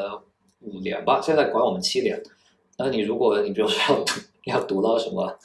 [0.64, 2.20] 五年吧，现在管我们七年。
[2.78, 5.38] 那你如果你比如说要读要读到什么，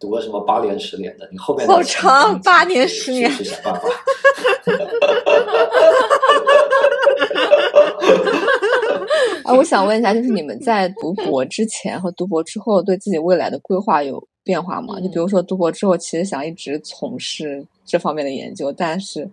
[0.00, 3.82] 读个什么八年十年的，你后面好长八年十年去想办法。
[9.44, 15.00] 啊，我想问一下，就是你们在读博之前和读博之后，对自己未来的规划有变化吗？
[15.00, 19.28] 就比如说读博之后，其实想一直从事这方面的研究，但是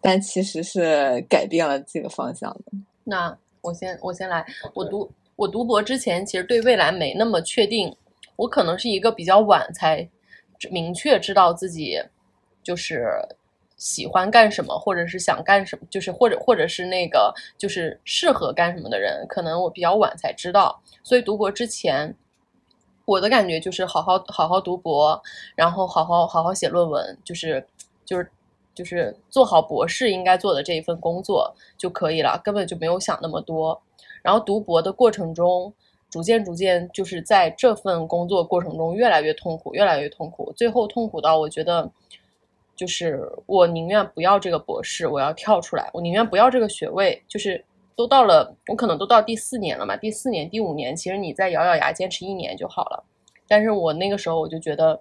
[0.00, 2.64] 但其实是改变了这个方向的。
[3.04, 4.44] 那我先我先来，
[4.74, 7.96] 我读我读博之前，其实对未来没那么确定，
[8.36, 10.08] 我可能是一个比较晚才
[10.70, 11.98] 明确知道自己
[12.62, 13.06] 就是
[13.76, 22.14] 喜欢干什么，或者是想干什么，就是或者或者是那个就是适合干什么的人，可能我比较晚才知道，所以读博之前。
[23.04, 25.20] 我的感觉就是好好好好读博，
[25.56, 27.66] 然后好好好好写论文，就是
[28.04, 28.30] 就是
[28.74, 33.80] 就是做好博士应该做的这一份工作就可以了，根本就没有想那么多。
[34.22, 35.72] 然后读博的过程中，
[36.10, 41.90] 逐渐逐渐就是在这份工作过程中越来越痛苦，越来越痛苦，最后痛苦到我觉得，
[42.74, 47.64] 就是我宁愿不要这个博士，我要跳出来，我宁愿不要这个学位，就是。
[47.94, 53.04] 都到了，我可能都到第四年了嘛，第四年、第五年，其实你再咬咬牙坚持一年就好了。
[53.46, 54.98] 但是我那个时候我就觉得，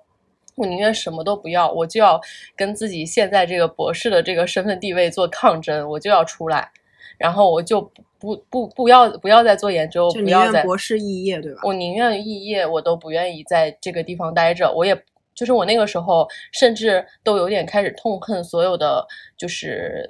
[0.61, 2.21] 我宁愿什么都不要，我就要
[2.55, 6.71] 跟自己现在这个博士的这个身份地位做抗争，我就要出来，
[7.17, 7.81] 然后我就
[8.19, 11.61] 不不不不要不要再做研究，不要再博士肄业，对吧？
[11.63, 14.71] 我宁愿肄业，我都不愿意在这个地方待着。
[14.71, 14.95] 我也
[15.33, 19.03] 就是我那个时候，甚至都有点开始痛恨所有的，
[19.35, 20.07] 就是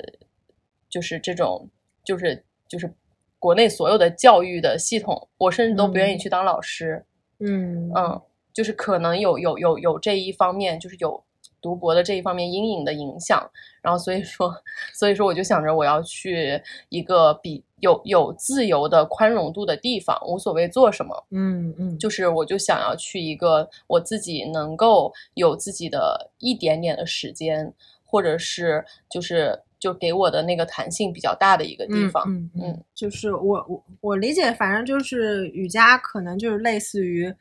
[0.89, 1.65] 就是这种，
[2.03, 2.93] 就是就是
[3.39, 7.05] 国内所有的教育的系统，我甚至都不愿意嗯去当老师。
[7.39, 8.21] 嗯嗯，
[8.53, 11.23] 就是可能有有有有这一方面，就是有
[11.61, 13.49] 读博的这一方面阴影的影响，
[13.81, 14.51] 然后所以说，
[14.93, 27.71] 所以说我就想着我要去一个比有有自由的宽容度的地方，无所谓做什么，嗯嗯，就是我就想要去一个我自己能够有自己的一点点的时间，
[28.03, 32.23] 或者是就是就给我的那个弹性比较大的一个地方。
[32.27, 37.31] 嗯嗯嗯就是我我我理解，反正就是瑜伽可能就是类似于，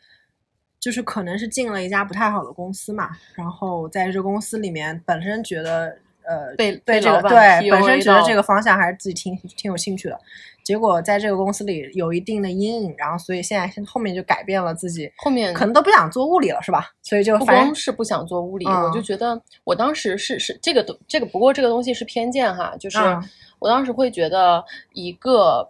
[0.80, 10.18] 就是可能是进了一家不太好的公司嘛，然后在这公司里面本身觉得呃被对这个对本身觉得这个方向还是自己挺挺有兴趣的，
[10.64, 16.90] 结果在这个公司里有一定的阴影，然后所以现在后面就改变了自己，后面可能都不想做物理了是吧？
[17.02, 23.22] 所以就不光是不想做物理，嗯我就觉得我当时是是这个东这个，不过这个东西是偏见哈，就是嗯。
[23.60, 24.64] 我当时会觉得
[24.94, 25.68] 一个，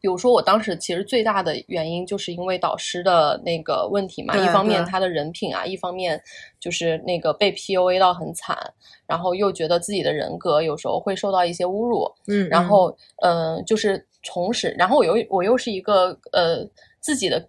[0.00, 6.20] 比如说我当时其实最大的原因就是因为导师的那个问题嘛，一方面他的人品啊，一方面
[6.60, 8.56] 就是那个被 PUA 到很惨，
[9.06, 16.64] 然后又觉得自己的人格有时候会受到一些侮辱，嗯，嗯然后呃，就是重拾，然后我又我又是一个呃
[17.00, 17.48] 自己的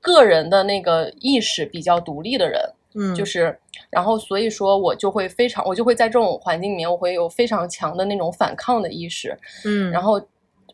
[0.00, 2.60] 个人的那个意识比较独立的人，
[2.94, 3.58] 嗯就是，
[3.90, 10.20] 然后所以说我就会非常，我就会在这种环境里面，我会有非常强的那种反抗的意识，嗯，然后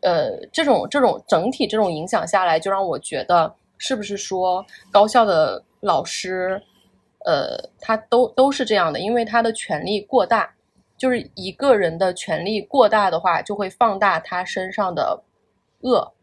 [0.01, 6.61] 呃，这种这种整体这种影响下来，就让我觉得是不是说高校的老师，
[7.25, 10.53] 呃，他都都是这样的，因为他的权力过大，
[10.97, 15.23] 就是一个人的权力过大的话，就会放大他身上的
[15.81, 16.13] 恶。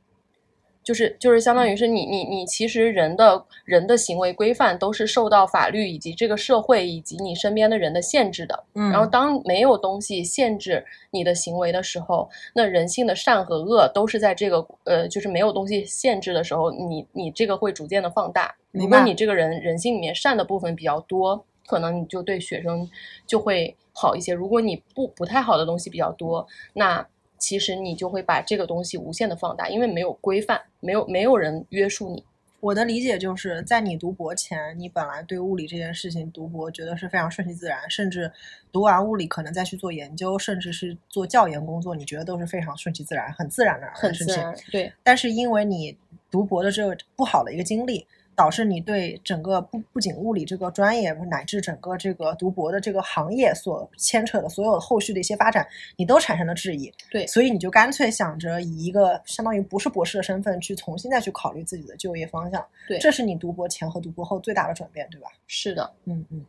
[0.89, 18.57] 就是就是相当于是你你你其实人的人的行为规范都是受到法律以及这个社会以及你身边的人的限制的，嗯然后当没有东西限制你的行为的时候，那人性的善和恶都是在这个呃就是没有东西限制的时候，你你这个会逐渐的放大。
[18.71, 22.89] 如明白果你这个人人性里面善的部分比较多，可能你就对学生
[23.27, 24.33] 就会好一些。
[24.33, 27.07] 如果你不不太好的东西比较多，那
[27.39, 32.25] 其实你就会把这个东西无限的放大，因为没有规范，没有没有人约束你。
[32.61, 38.29] 我的理解就是在你读博前，你本来对物理这件事情读博觉得是非常顺其自然，甚至
[38.73, 44.35] 读完物理可能再去做研究，甚至是做教研工作，你觉得都是非常顺其自然、很自然的事情。
[44.35, 45.97] 很自然，对，但是因为你
[46.33, 48.05] 读博的这个不好的一个经历，
[48.39, 56.93] 导致你对整个不不仅物理这个专业，乃至整个这个读博的这个行业所牵扯的所有后续的一些发展，你都产生了质疑。
[57.11, 62.65] 对所以你就干脆想着以一个相当于不是博士的身份去重新再去考虑自己的就业方向。
[62.87, 65.27] 对这是你读博前和读博后最大的转变，对吧？
[65.49, 65.91] 是的。
[66.05, 66.47] 嗯嗯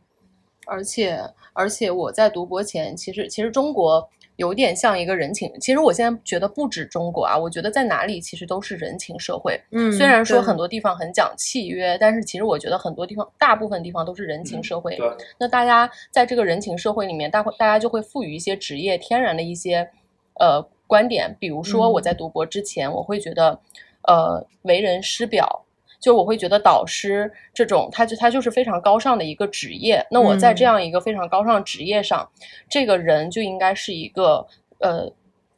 [0.66, 1.20] 而且
[1.52, 9.60] 而且我在读博前，其实其实中国有点像一个人情，其实我现在觉得不止中国啊，我觉得在哪里其实都是人情社会。
[9.72, 14.96] 嗯虽然说很多地方很讲契约，但是其实我觉得很多地方，大部分地方都是人情社会。
[14.96, 19.90] 对，那大家在这个人情社会里面，大会大家就会赋予一些职业天然的一些
[20.38, 23.58] 呃观点，比如说嗯我在读博之前，我会觉得
[24.06, 25.64] 呃为人师表。
[26.00, 30.04] 就我会觉得导师这种，他就他就是非常高尚的一个职业。
[30.10, 32.28] 那我在这嗯样一个非常高尚职业上，
[32.68, 34.46] 这个人就应该是一个
[34.78, 35.12] 呃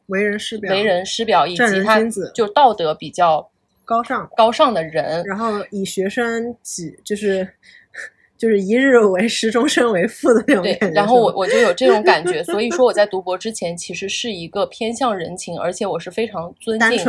[0.07, 2.01] 为人师表，为人师表，以及他
[2.35, 3.49] 就道德比较
[3.85, 5.23] 高尚，高尚的人。
[5.25, 7.47] 然后以学生己就是
[8.43, 16.99] 就是一日为 师，终身为父的那种对感觉。，然后我我就有这种感觉，所以说我在 读博之前，其实是一个偏向人情，而且我是非常尊敬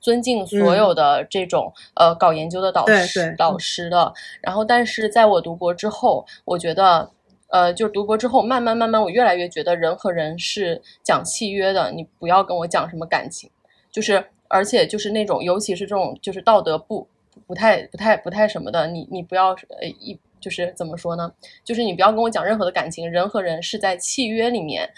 [0.00, 4.10] 尊敬所有的这种、呃搞研究的导师对导师的。
[4.40, 7.10] 然后，但是在我读博之后，我觉得。
[7.50, 13.48] 呃，就是读博之后，慢慢慢慢，我越来越觉得人和人是讲契约的，你不要跟我讲什么感情，
[13.90, 17.08] 就是而且就是那种，尤其是这种就是道德不
[17.46, 21.32] 不太不太不太什么的，你你不要呃一就是怎么说呢？
[21.64, 24.90] 就是你不要跟我讲任何的感情，人和人是在契约里面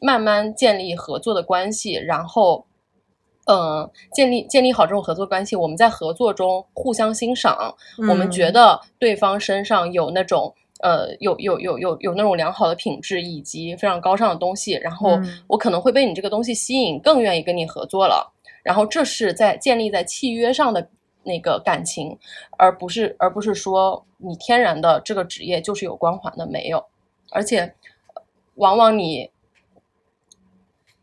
[0.00, 2.64] 慢慢建立合作的关系，然后。
[3.50, 18.30] 嗯，建立建立好这种合作关系，我们在合作中互相欣赏，我们觉嗯得对方身上有那种呃有有有有有那种良好的品质以及非常高尚的东西，然后嗯我可能会被你这个东西吸引，更愿意跟你合作了。
[18.62, 20.86] 然后这是在建立在契约上的
[21.28, 22.18] 那个感情，
[22.56, 26.84] 而不是而不是说你天然的这个职业就是有光环的，没有，
[27.30, 27.60] 而且
[28.14, 28.22] 呃
[28.54, 29.30] 往往你。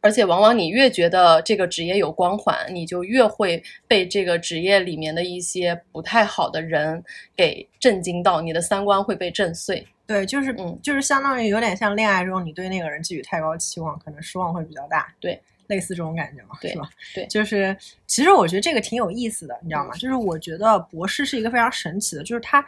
[0.02, 7.04] 而且往往你越觉得这个职业有光环，你就越会被这个职业里面的一些不太好的人
[7.36, 9.84] 给震惊到，你的三观会被震碎。
[10.06, 15.12] 对，就是嗯就是相当于有点像恋爱中，你对那个人寄予太高期望，可能失望会比较大。
[15.20, 16.90] 对，类似这种感觉嘛，对是吧？
[17.14, 17.76] 对就是
[18.08, 19.94] 其实我觉得这个挺有意思的，你知道吗？
[19.96, 22.64] 就是我觉得博士是一个非常神奇的，就是他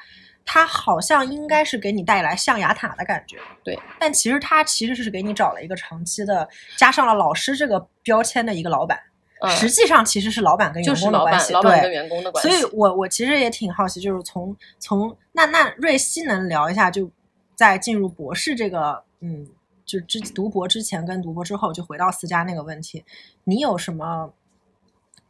[0.46, 8.98] 他好像应该是给你带来象牙塔的感觉，对，但其实他其实是给你找了一个长期的，加上了老师这个标签的一个老板，
[9.42, 12.50] 嗯，实际上其实是老板跟员工的关系，对老板跟员工的关系。
[12.50, 17.12] 所以我我其实也挺好奇，就是从从那那瑞希能聊一下，就
[17.54, 19.46] 在进入博士这个嗯
[19.88, 23.04] 就之读博之前跟读博之后，就回到思佳那个问题，
[23.46, 24.32] 你有什么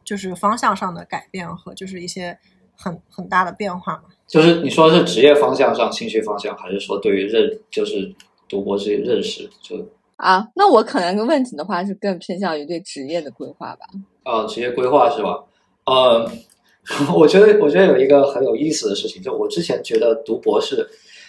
[0.04, 2.38] 就是方向上的改变和就是一些
[2.76, 4.02] 很很大的变化吗？
[4.26, 8.14] 就是你说的是职业方向上、兴趣方向，还是说对于认就是
[8.48, 9.48] 读博这些认识？
[9.62, 9.86] 就
[10.16, 13.86] 啊，那我可能个问题的话是更偏向于对职业的规划吧。
[14.24, 15.44] 啊，职业规划是吧？
[15.86, 16.28] 呃，
[17.14, 20.86] 我觉得我觉得有一个很有意思的事情，就我之前觉得读博士，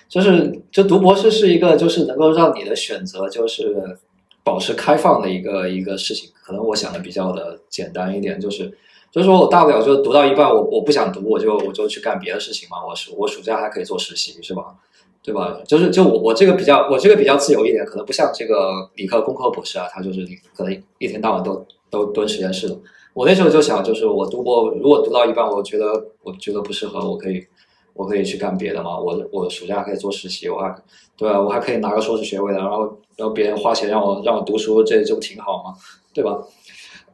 [0.09, 3.97] 就是就读博士是一个就是能够让你的选择就是
[4.43, 6.29] 保持开放的一个一个事情。
[6.43, 8.75] 可能我想的比较的简单一点，就是
[9.11, 12.77] 就是说我大不了就读到一半，我我不想读，我就我就去干别的事情嘛。
[12.85, 14.75] 我暑我暑假还可以做实习，是吧？
[15.21, 15.59] 对吧？
[15.67, 22.77] 就是就我我这个比较我这个比较自由一点，可能不像这个理科工科博士啊，他就是你可能一天到晚都都蹲实验室的。
[23.13, 25.85] 我那时候就想，就是我读博，如果读到一半，我觉得
[26.23, 27.45] 我觉得不适合，我可以
[27.93, 28.99] 我可以去干别的嘛。
[28.99, 30.75] 我我暑假可以做实习，我还
[31.17, 31.41] 对吧？
[31.41, 35.75] 我还可以拿个硕士学位的，然后然后别人花钱让我让我读书，这这不挺好吗？
[36.13, 36.39] 对吧？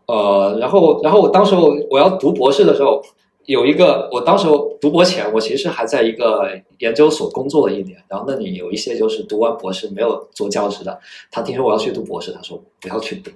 [0.07, 3.01] 呃，然后然后我当时我我要读博士的时候，
[3.45, 4.47] 有一个我当时
[4.80, 6.49] 读博前，我其实还在一个
[6.80, 7.97] 研究所工作了一年。
[8.07, 10.99] 然后那里有一些就是读完博士没有做教职的，
[11.32, 13.32] 他听说我要去读博士，他说不要去读。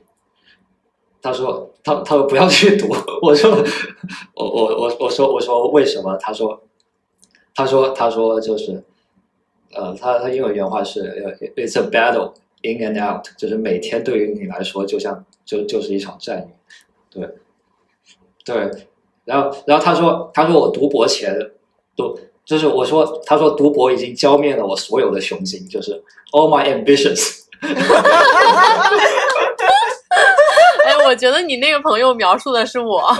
[1.21, 2.87] 他说他他说不要去读，
[3.21, 3.51] 我说
[4.35, 6.15] 我我我我说我说为什么？
[6.17, 6.61] 他说
[7.59, 8.81] 他说他说就是
[9.73, 12.31] 呃，他他英文原话是，It's a battle
[12.61, 16.47] in and out，就是每天对于你来说就像就就是一场战役，
[17.11, 17.27] 对
[18.45, 18.87] 对。
[19.25, 21.37] 然后然后他说他说我读博前
[21.97, 26.01] 都就是我说他说读博已经浇灭了我所有的雄心，就是
[26.31, 27.41] all my ambitions。
[30.85, 33.13] 哎，我觉得你那个朋友描述的是我。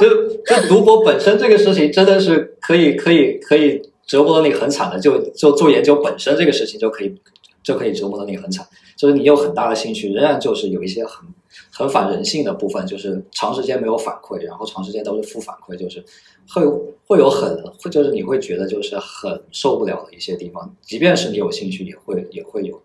[0.00, 4.98] 就就读博本身这个事情，真的是可以可以可以折磨的你很惨的。
[4.98, 7.14] 就就做研究本身这个事情，就可以
[7.62, 8.66] 就可以折磨的你很惨。
[8.96, 11.26] 就是你有很大的兴趣，仍然就是有一些很
[11.72, 16.04] 很反人性的部分，就是长时间没有反馈，然后长时间都是负反馈，就是
[16.48, 16.62] 会
[17.06, 20.74] 会有很会就是你会觉得就是很受不了的一些地方。
[20.82, 22.80] 即便是你有兴趣，也会也会有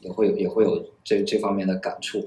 [0.00, 2.24] 也会也会有这这方面的感触。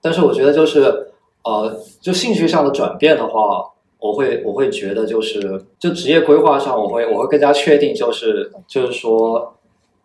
[0.00, 1.12] 但是我觉得就是
[1.44, 9.54] 呃，就兴趣上的转变的话，我会我会觉得就是就职业规划上，我会我会更加确定，就是就是说，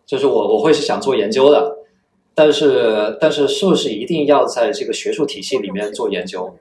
[0.04, 1.76] 就是我我会是想做研究的，
[2.34, 6.54] 但是但是是不是一定要在这个学术体系里面做研究？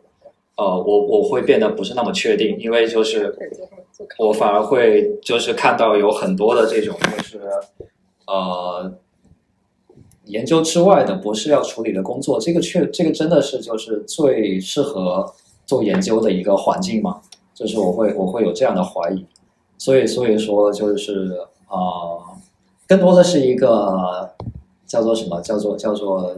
[0.55, 3.35] 呃，我我会变得不是那么确定，因为就是
[4.17, 7.41] 我反而会就是看到有很多的这种就是
[8.27, 8.91] 呃。
[10.29, 15.33] 研究之外的博士要处理的工作，这个确这个真的是就是最适合
[15.65, 17.19] 做研究的一个环境嘛？
[17.53, 19.25] 就是我会我会有这样的怀疑，
[19.77, 22.39] 所以所以说就是啊，
[22.87, 24.33] 更多的是一个
[24.87, 25.41] 叫做什么？
[25.41, 26.33] 叫做叫做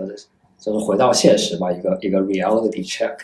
[0.57, 3.15] 就是回到现实吧，一个一个 reality check，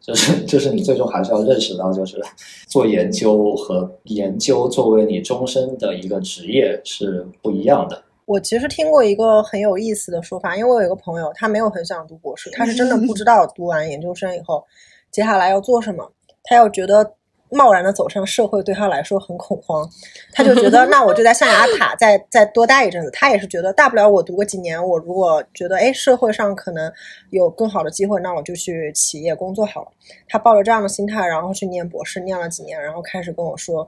[0.00, 2.22] 就是就是你最终还是要认识到，就是
[2.68, 8.02] 做研究和研究作为你终身的一个职业是不一样的。
[8.32, 14.64] 我其实听过一个很有意思的说法，因为我有一个朋友，他没有很想读博士，他是真的不知道读完研究生以后
[15.10, 16.10] 接下来要做什么，
[16.44, 17.14] 他又觉得
[17.50, 19.86] 贸然的走上社会对他来说很恐慌，
[20.32, 23.10] 他就觉得 那我就在象牙塔再再多待一阵子。
[23.10, 26.90] 他也是觉得大不了我读个几年，我如果觉得哎社会上可能
[27.28, 29.88] 有更好的机会，那我就去企业工作好了。
[30.26, 33.86] 他抱着这样的心态，然后去念博士，念了几年，然后开始跟我说。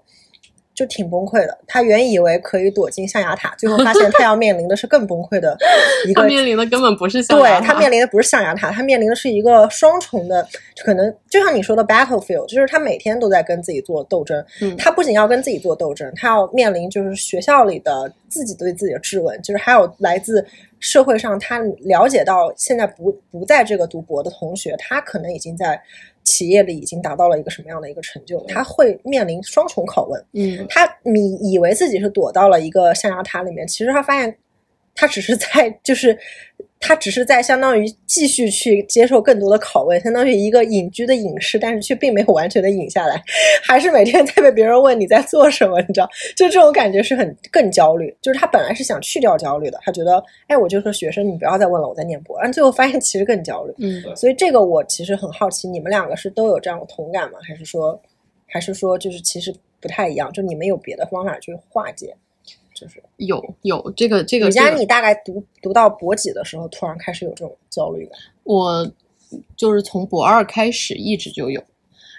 [0.75, 1.59] 就挺崩溃的。
[1.66, 5.57] 他原以为可以躲进象牙塔，最后发现他要面临的是更崩溃的
[6.07, 6.20] 一个。
[6.22, 10.47] 他面临的根本不是象牙塔，对他面临的不是象牙塔，他面临的是一个双重的，
[10.85, 14.45] 可能就像你说的 battlefield，就是他每天都在跟自己做斗争。
[14.61, 20.45] 嗯，他不仅要跟自己做斗争，他要面临就是学校里的自己对自己的质问，就是还有来自
[20.81, 25.81] 社会上他了解到现在不不在这个读博的同学，他可能已经在。
[26.25, 28.45] 企业里已经达到了一个什么样的一个成就？
[28.49, 30.25] 他会面临双重拷问。
[30.33, 34.37] 嗯，他你以为自己是躲到了一个象牙塔里面，其实他发现，
[34.95, 36.18] 他只是在就是。
[36.87, 43.22] 他只是在相当于继续去接受更多的拷问， 相当于一个隐居的隐士，但是却并没有完全的隐下来，
[43.64, 46.07] 还是每天在被别人问你在做什么， 你知道？
[46.37, 48.14] 就这种感觉是很更焦虑。
[48.20, 52.39] 就是他本来是想去掉焦虑的，他觉得，哎，我就说学生，你不要再问了，我在念博。
[52.43, 53.72] 但最后发现其实更焦虑。
[53.78, 57.39] 嗯，所以这个我其实很好奇，你们两个是都有这样的同感吗？
[57.49, 57.99] 还是说，
[58.47, 60.30] 还是说就是其实不太一样？
[60.32, 62.14] 就你们有别的方法去化解？
[62.75, 68.18] 就是有有这个这个，你家你大概读读到博几的时候，突然开始有这种焦虑感？
[68.43, 68.91] 我
[69.57, 71.62] 就是从博二开始一直就有，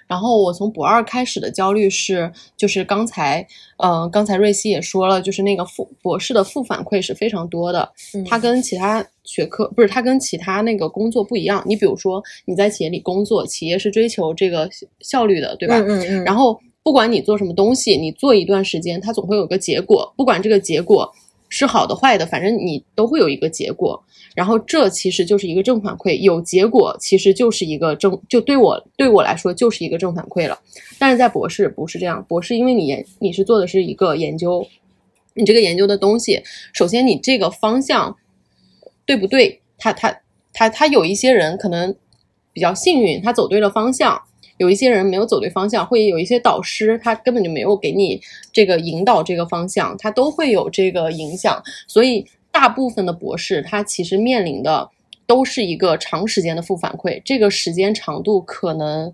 [0.07, 3.45] 然后我从博二开始的焦虑是，就是刚才，
[3.77, 11.63] 呃，刚才瑞希也说了，就是那个负博士的负反馈是非常多的，嗯它跟其他学科不是它跟其他那个工作不一样。
[11.65, 15.77] 你比如说你在企业里工作，企业是追求这个效率的，对吧？
[15.79, 21.11] 嗯嗯然后不管你做什么东西，你做一段时间，它总会有个结果，不管这个结果
[21.49, 23.99] 是好的坏的，反正你都会有一个结果。
[24.35, 30.59] 然后这其实就是一个正反馈，有结果其实就是一个正，就对我对我来说就是一个正反馈了。
[30.99, 34.63] 但是在博士不是这样，博士因为你研你是做的是一个研究，
[35.33, 38.15] 你这个研究的东西，首先你这个方向
[39.07, 39.59] 对不对？
[39.79, 40.15] 他他
[40.53, 41.95] 他他有一些人可能
[42.53, 44.21] 比较幸运，他走对了方向。
[44.57, 51.61] 有一些人没有走对方向，会有一些导师他根本就没有给你这个引导这个方向，他都会有这个影响。
[51.87, 54.89] 所以大部分的博士他其实面临的
[55.27, 59.13] 都是一个长时间的负反馈，这个时间长度可能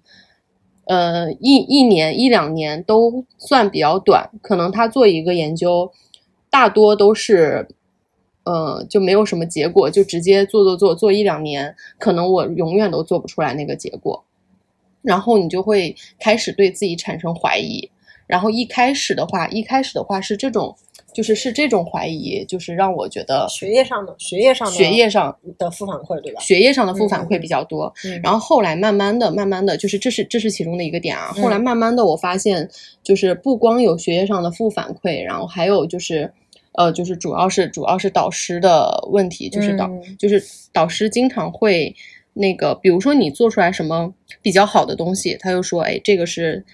[0.86, 5.92] 呃一一年一两年都算比较短，可能他做一个研究，
[6.50, 7.68] 大多都是。
[8.44, 14.26] 呃，就没有什么结果，就直接做做做做一两年，可能我永远都做不出来那个结果。
[15.02, 17.89] 然后你就会开始对自己产生怀疑，
[18.28, 20.76] 然后一开始的话，一开始的话是这种，
[21.14, 26.41] 就是是这种怀疑，就是让我觉得学业上的学业上的学业上的负反馈，对吧？
[26.41, 27.93] 学业上的负反嗯馈比较多。
[28.06, 31.32] 嗯然后后来慢慢的、慢慢的，就是这是这是其中的一个点啊。
[31.36, 32.70] 嗯后来慢慢的，我发现
[33.04, 36.32] 就是不光有学业上的负反馈，然后还有就是。
[36.74, 40.41] 呃，就是主要是主要是导师的问题，就是导、嗯就是
[40.72, 41.93] 导师经常会
[42.34, 46.66] 那个，比如说你做出来什么比较好的东西，他就说，哎，这个是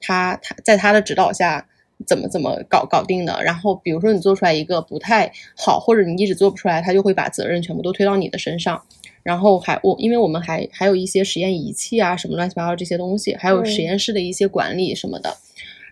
[0.00, 1.66] 他他在他的指导下
[2.06, 3.42] 怎么怎么搞搞定的。
[3.42, 8.82] 然后比如说你做出来一个不太好，或者你一直做不出来，他就会把责任全部都推到你的身上。
[9.22, 15.36] 然后还我，因为我们还还有一些实验仪器啊，什么乱七八糟这些东西，还有嗯实验室的一些管理什么的，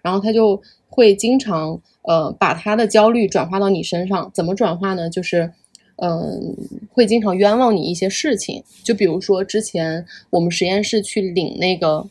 [0.02, 4.30] 然后他就会经常呃把他的焦虑转化到你身上。
[4.32, 5.10] 怎么转化呢？
[5.10, 5.52] 就是
[6.00, 6.56] 嗯、
[6.92, 8.62] 会经常冤枉你一些事情。
[8.82, 12.06] 就比如说之前我们实验室去领那个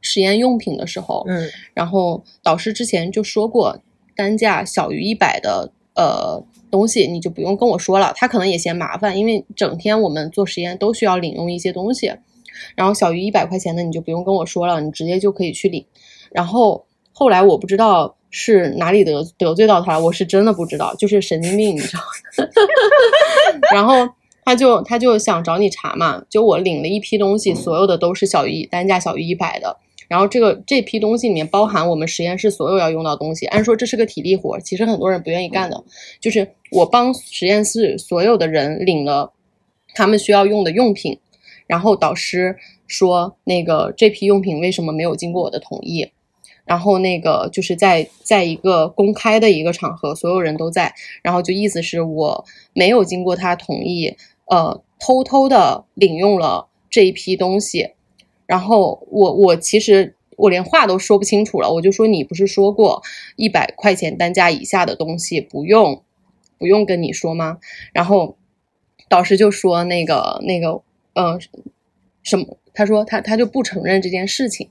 [0.00, 3.80] 实验用品的时候，嗯然后导师之前就说过，
[4.14, 12.12] 单价小于一百的呃东西你就不用跟我说了，他可能也嫌麻烦，因为整天我们做实验都需要领用一些东西，
[12.74, 15.84] 然后小于一百块钱的你就不用跟我说了，你直接就可以去领。
[16.30, 22.48] 然后后来我不知道是哪里得得罪到他了，我是真的不知道，就是神经病，你知道吗？
[23.72, 23.94] 然后
[24.44, 29.78] 他就他就想找你茬嘛，就我领了一批东西，所有的都是小于单价小于一百的。
[30.08, 33.44] 然后这个这批东西里面包含我们实验室所有要用到东西。
[33.46, 35.82] 按说这是个体力活，其实很多人不愿意干的。
[36.20, 39.32] 就是我帮实验室所有的人领了
[39.94, 41.18] 他们需要用的用品，
[41.66, 42.56] 然后导师
[42.86, 46.08] 说那个这批用品为什么没有经过我的同意？
[46.66, 50.92] 然后那个就是在在一个公开的一个场合，所有人都在，
[51.22, 52.44] 然后就意思是我
[52.74, 57.92] 没有经过他同意，呃，偷偷的领用了这一批东西，
[58.46, 63.00] 然后我我其实我连话都说不清楚了，我就说你不是说过
[63.36, 66.02] 一百块钱单价以下的东西不用
[66.58, 67.58] 不用跟你说吗？
[67.92, 68.36] 然后
[69.08, 70.82] 导师就说那个那个
[71.14, 71.38] 呃
[72.24, 74.68] 什么，他说他他就不承认这件事情。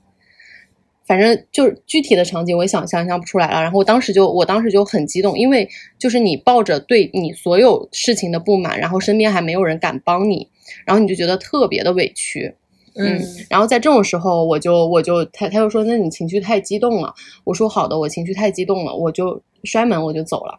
[1.06, 3.62] 反正就是具体的场景，我也想想象不出来了。
[3.62, 10.48] 然后我当时就，我当时就很激动，因为就是你抱着对你所有事情的不满，然后身边还没有人敢帮你，
[10.84, 12.54] 然后你就觉得特别的委屈。
[12.98, 17.14] 嗯，然后在这种时候，我就我就他他就说，那你情绪太激动了。
[17.44, 20.58] 我说好的，我情绪太激动了，我就摔门我就走了。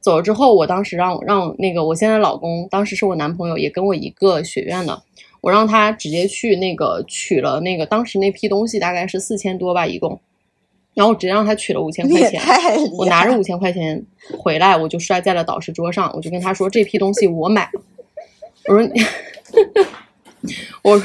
[0.00, 5.02] 走了之后，我当时让让那个我现在老公，当时是我男朋友，也跟我一个学院的，
[5.42, 10.20] 我让他直接去那个取了那个当时那批东西大概是四千多吧一共，
[10.94, 12.40] 然后我直接让他取了五千块钱，
[12.96, 14.00] 我拿着五千块钱
[14.38, 17.82] 回来，我就摔在了导师桌上，我就跟他说这批东西我买了，
[18.68, 19.02] 我说你
[20.82, 21.02] 我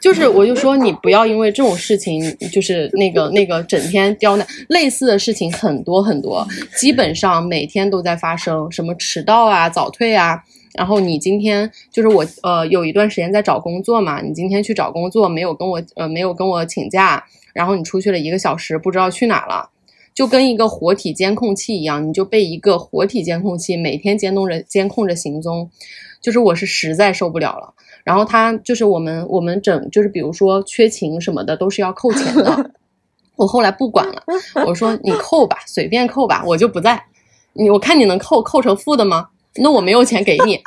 [0.00, 2.22] 就是我就说你不要因为这种事情
[2.52, 10.44] 就是那个那个整天刁难，类似的事情很多很多，基本上每天都在发生，什么迟到啊、早退啊。
[10.76, 19.70] 然后你今天就是我呃有一段时间在找工作嘛，你今天去找工作没有跟我呃没有跟我请假，然后你出去了一个小时，不知道去哪了。
[20.12, 25.68] 就跟一个活体监控器一样，你就被一个活体监控器每天监控着监控着行踪，
[26.20, 27.74] 就是我是实在受不了了。
[28.04, 32.70] 然后他就是我们我们整就是比如说缺勤什么的都是要扣钱的，
[33.34, 34.22] 我后来不管了，
[34.66, 37.02] 我说你扣吧，随便扣吧，我就不在。
[37.54, 39.30] 你我看你能扣扣成负的吗？
[39.62, 40.60] 那我没有钱给你。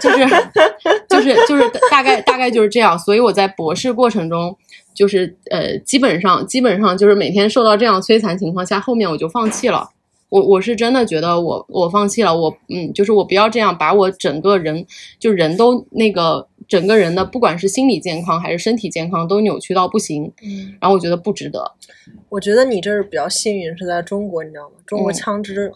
[0.00, 2.98] 就是就是就是就是大概大概就是这样。
[2.98, 4.56] 所以我在博士过程中，
[4.94, 9.88] 就是呃，基本上基本上就是每天受到这样摧残情况下，后面我就放弃了。
[10.28, 14.84] 我我是真的觉得我我放弃了，我嗯，就是我不要这样把我整个人
[15.18, 21.72] 就人都那个整个人的不管是心理健康还是身体健康都扭曲到不行，嗯，然后我觉得不值得。
[22.28, 24.74] 我觉得你这是比较幸运，是在中国，你知道吗？
[24.86, 25.72] 中国嗯枪支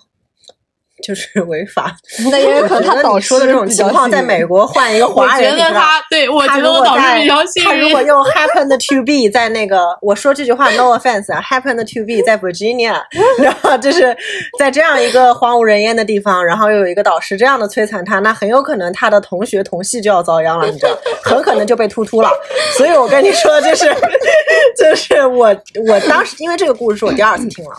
[1.02, 1.94] 就是 违法。
[2.30, 8.06] 那也有可能他导师你说的这种情况，在美国换一个华人，觉得你知道他对我觉得我导师如果在比较幸他如果运。
[8.06, 13.00] 用 happened to be 在那个，我说这句话 no offense 啊，happened to be 在 Virginia，
[13.38, 14.16] 然后就是
[14.58, 22.30] 在这样一个荒无人烟的地方，然后又有一个导师这样的摧残他，那很有可能他的同学同系就要遭殃了，你知道，很可能就被突突了。
[22.76, 23.86] 所以我跟你说，就是
[24.76, 25.54] 就是我
[25.88, 27.70] 我当时因为这个故事是我第二次听了，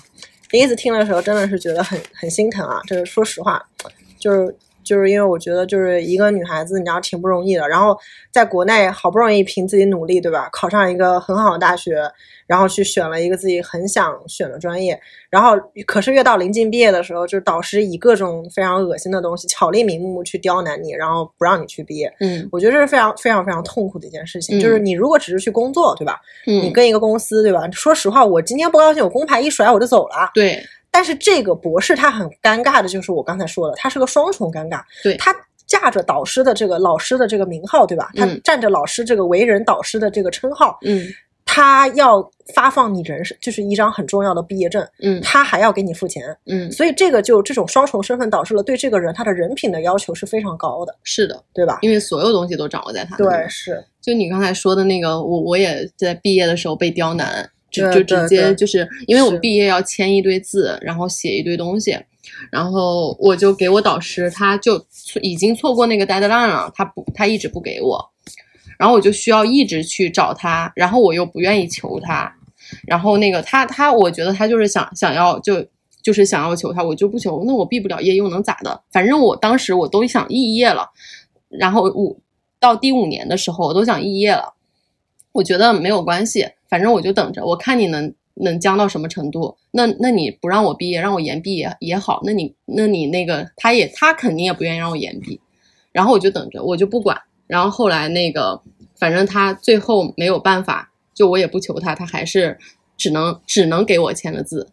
[0.54, 3.60] 第一次听的时候真的是觉得很很心疼啊，这是说实话，
[4.20, 4.56] 就是
[4.93, 7.97] 就是因为我觉得就是一个女孩子，你知道挺不容易的，然后
[8.31, 12.03] 在国内好不容易凭自己努力，对吧，考上一个很好的大学，
[12.45, 14.99] 然后去选了一个自己很想选的专业，
[15.31, 15.53] 然后
[15.87, 22.13] 可是越到临近毕业的时候，就是导师以各种非常恶心的东西巧立名目去刁难你，然后不让你去毕业。
[22.19, 26.19] 嗯我觉得这是非常非常非常痛苦的一件事情，嗯就是你如果只是去工作，对吧？
[26.45, 27.67] 你嗯，跟一个公司，对吧？
[27.71, 30.29] 说实话，我今天不高兴，我工牌一甩我就走了。
[30.35, 30.61] 对
[30.93, 34.79] 但是这个博士他很尴尬的，就是我刚才说的，他是个双重尴尬。
[35.03, 35.35] 对他
[35.65, 38.11] 架着导师的这个老师的这个名号，对吧？
[38.15, 41.07] 他嗯占着老师这个为人导师的这个称号，嗯
[41.45, 51.79] 他要发放你人生就是一张很重要的毕业证，嗯他还要给你付钱，嗯，所以这个就这种双重身份导致了对这个人他的人品的要求是非常高的，是的，对吧？
[51.81, 61.97] 因为所有东西都掌握在他那对，是，就你刚才说的那个，我我也在毕业的时候被刁难，就就直接就是因为我们毕业要签一堆字，然后写一堆东西，
[62.51, 64.86] 然后我就给我导师，他就
[65.21, 68.09] 已经错过那个 deadline 了，他不他一直不给我，
[68.78, 72.34] 然后我就需要一直去找他，然后我又不愿意求他，
[72.88, 75.65] 然后那个他他我觉得他就是想想要就。
[76.03, 78.82] 就是想要求他，我就不求，那我毕不了业又能咋的？
[78.91, 80.89] 反正我当时我都想肄业了，
[81.47, 82.19] 然后五
[82.59, 84.53] 到第五年的时候，我都想肄业了。
[85.32, 89.55] 我觉得没有关系，反正我就等着，我看你能能僵到什么程度。
[89.69, 92.21] 那那你不让我毕业，让我延毕也也好。
[92.26, 95.39] 那你那你那个他也他肯定也不愿意让我延毕，
[95.91, 97.15] 然后我就等着，我就不管。
[97.45, 98.59] 然后后来那个，
[98.95, 102.57] 反正他最后没有办法，就我也不求他，他还是
[102.97, 104.67] 只能只能给我签了字。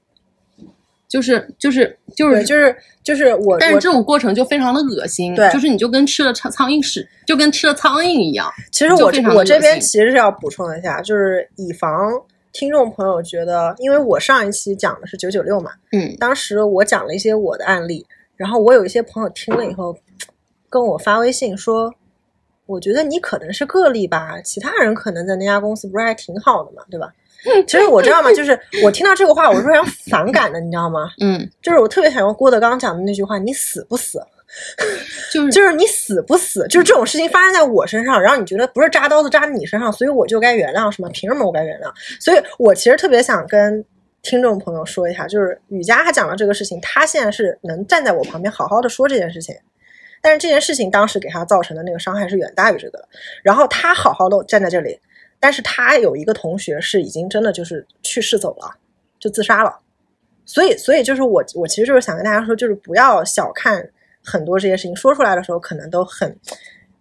[1.11, 8.49] 就是就是就是对，就是就是我，但是这种过程就非常的恶心，对就是你就跟吃了苍苍蝇屎，就跟吃了苍蝇一样。
[8.71, 12.13] 其实我我这边其实是要补充一下，就是以防
[12.53, 18.07] 听众朋友觉得，因为我上一期讲的是九九六嘛，嗯当时我讲了一些我的案例，
[18.37, 19.99] 然后我有一些朋友听了以后
[20.69, 21.93] 跟我发微信说，
[22.67, 27.13] 我觉得你可能是个例吧，其他人可能在那家公司不是还挺好的嘛，对吧？
[27.67, 28.31] 其实我知道吗？
[28.35, 31.11] 就是我听到这个话，我是非常反感的，你知道吗？
[31.21, 34.21] 嗯，就是我特别想用郭德纲讲的那句话：“你死不死？”
[35.33, 41.09] 就是就是你死不死，就是这种事情发生在我身上，然后你觉得不是扎刀子扎你身上，所以我就该原谅，是吗？
[41.13, 41.93] 凭什么我该原谅？
[42.21, 43.85] 所以我其实特别想跟
[44.23, 49.55] 听众朋友说一下，就是雨佳他讲的这个事情，他现在是能站在我旁边好好的说这件事情，
[50.21, 53.09] 但是这件事情当时给他造成的那个伤害是远大于这个的。
[53.45, 54.99] 然后他好好的站在这里，
[55.41, 58.77] 但是他有一个同学是已经真的就是去世走了，
[59.19, 59.81] 就自杀了。
[60.45, 63.89] 所以，所以就是我，我其实就是想跟大家说，就是不要小看
[64.23, 66.37] 很多这些事情，说出来的时候可能都很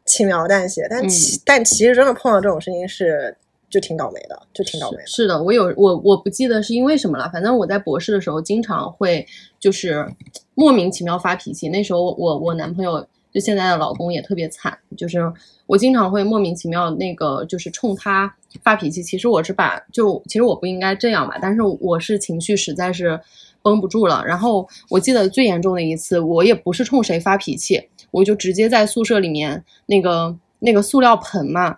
[0.05, 3.35] 轻描淡写，但其、但其实真的碰到这种事情是
[3.69, 5.07] 就挺倒霉的，就挺倒霉的。
[5.07, 9.25] 是的，我有我我不记得是因为什么了，反正我在博士的时候经常会
[9.59, 10.07] 就是
[10.53, 11.69] 莫名其妙发脾气。
[11.69, 15.31] 那时候我我男朋友就现在的老公也特别惨，就是
[15.67, 19.03] 我经常会莫名其妙那个就是冲他发脾气。
[19.03, 23.19] 其实我是把就其实我不应该这样吧，但是我是情绪实在是
[23.61, 24.23] 绷不住了。
[24.25, 31.77] 然后我记得最严重的一次，我也不是冲谁发脾气，我就直接在宿舍里面那个那个塑料盆嘛。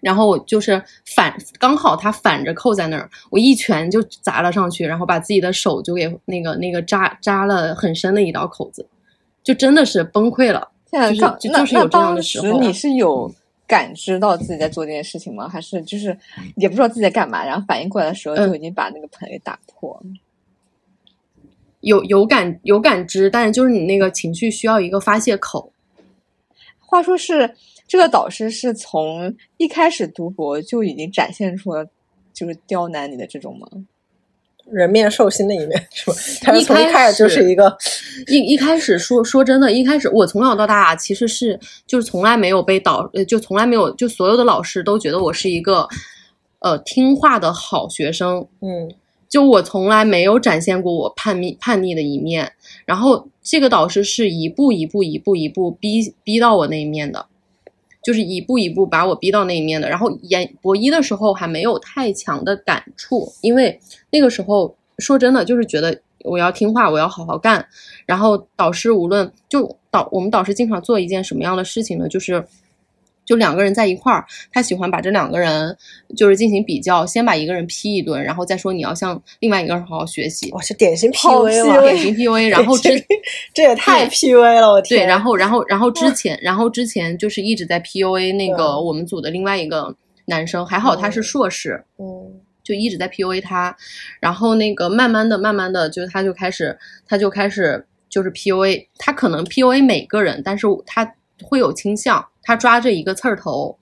[0.00, 8.86] 然后就是反，刚好他反着扣在那儿，我一拳就砸了上去，然后把自己的手就给那个那个扎扎了很深的一道口子，
[9.48, 10.70] 就真的是崩溃了。
[10.90, 13.34] 现在就是刚就就是有这样当的时候时你是有
[13.66, 15.48] 感知到自己在做这件事情吗？
[15.48, 16.14] 还是就是
[16.56, 19.98] 也不知道自己在干嘛，然后反应过来的时候就嗯已经把那个盆给打破？
[21.80, 25.72] 有有感有感知，但是就是你那个情绪需要一个发泄口。
[26.78, 27.54] 话说是
[27.86, 31.86] 这个导师是从一开始读博就已经展现出了
[32.34, 33.66] 就是刁难你的这种吗？
[34.70, 36.16] 人面兽心的一面，是吧？
[36.42, 37.76] 他从一开开始就是一个，
[38.26, 45.88] 一一开始说说真的，一开始我从小到大其实是就是从来没有被导，呃，就从来没有，就所有的老师都觉得我是一个
[46.60, 48.90] 呃听话的好学生，嗯
[49.28, 52.50] 就我从来没有展现过我叛逆叛逆的一面。
[52.86, 57.26] 然后这个导师是一步一步一步一步逼逼到我那一面的，
[58.02, 59.88] 就是一步一步把我逼到那一面的。
[59.88, 63.80] 然后研博一的时候还没有太强的感触，因为
[64.10, 67.66] 那个时候说真的就是觉得我要听话，我要好好干。
[68.06, 72.08] 然后导师无论就导我们导师经常做一件什么样的事情呢？
[72.08, 72.44] 就是。
[73.28, 75.76] 就两个人在一块儿，他喜欢把这两个人
[76.16, 80.50] 就是进行比较，先把一个人批一顿，然后再说你要向另外一个人好好学习。
[80.52, 83.04] 哇，是典型 PUA 了，典型 PUA，然后之这
[83.52, 85.00] 这也太 PUA 了，我天！
[85.00, 93.76] 对，然后然后然后之前然后之前就是一直在 PUA 那个我们组的另外一个男生，还好他是嗯硕士，嗯就一直在 PUA 他，
[94.20, 103.76] 然后那个慢慢的慢慢的就他就开始他就开始就是 PUA，他可能 PUA 每个人，但是他会有倾向，他抓着一个刺儿头，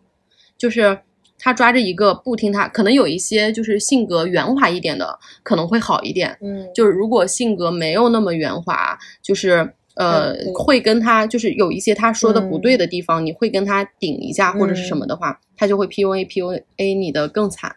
[0.58, 0.98] 就是。
[1.38, 6.34] 他抓着一个不听他，可能有一些就是性格圆滑一点的，可能会好一点。
[6.40, 17.76] 嗯，就是如果性格没有那么圆滑，就是呃嗯会跟他就是有一些他说的不对嗯的地方，你会跟他顶一下或者是什么的话，他就会 PUA PUA 你的更惨。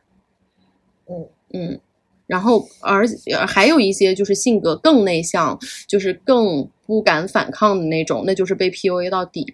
[1.10, 1.80] 嗯嗯，
[2.28, 9.54] 然后而呃还有一些就是性格更内向，就是更不敢反抗的那种，那就是被 PUA 到底，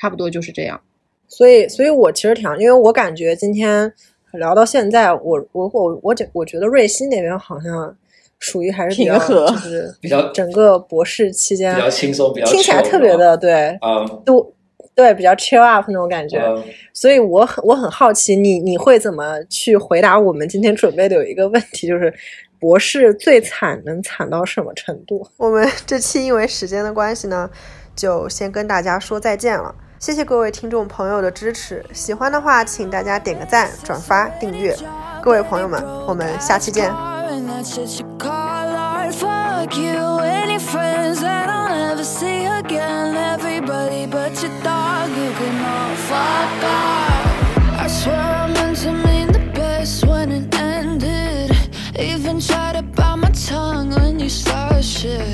[0.00, 0.80] 差不多就是这样。
[1.28, 3.92] 所以，所以我其实挺，因为我感觉今天
[4.32, 7.96] 聊到现在，我我我我觉我觉得瑞希那边好像
[8.38, 14.52] 属于还是比较平和就是 比较整个博士期间比较轻松，比较听起来特别的对，嗯都
[14.94, 16.38] 对比较 cheer up 那种感觉。
[16.38, 22.12] 嗯所以我很我很好奇你你会怎么去回答我们今天准备的有一个问题，就是
[22.58, 25.26] 博士最惨能惨到什么程度？
[25.36, 27.50] 我们这期因为时间的关系呢，
[27.94, 29.74] 就先跟大家说再见了。
[29.98, 34.76] 谢谢各位听众朋友的支持，喜欢的话请大家点个赞、转发、订阅。
[35.22, 36.90] 各位朋友们，我们下期见。
[36.90, 39.12] And that shit you call art.
[39.12, 43.16] Fuck you any friends that I'll never see again.
[43.16, 47.80] Everybody but your dog, you can all fuck off.
[47.80, 51.56] I swear I meant to mean the best when it ended.
[51.98, 55.26] Even try to bite my tongue when you start shit.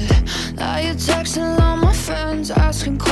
[0.57, 3.12] Now you're texting all my friends, asking questions.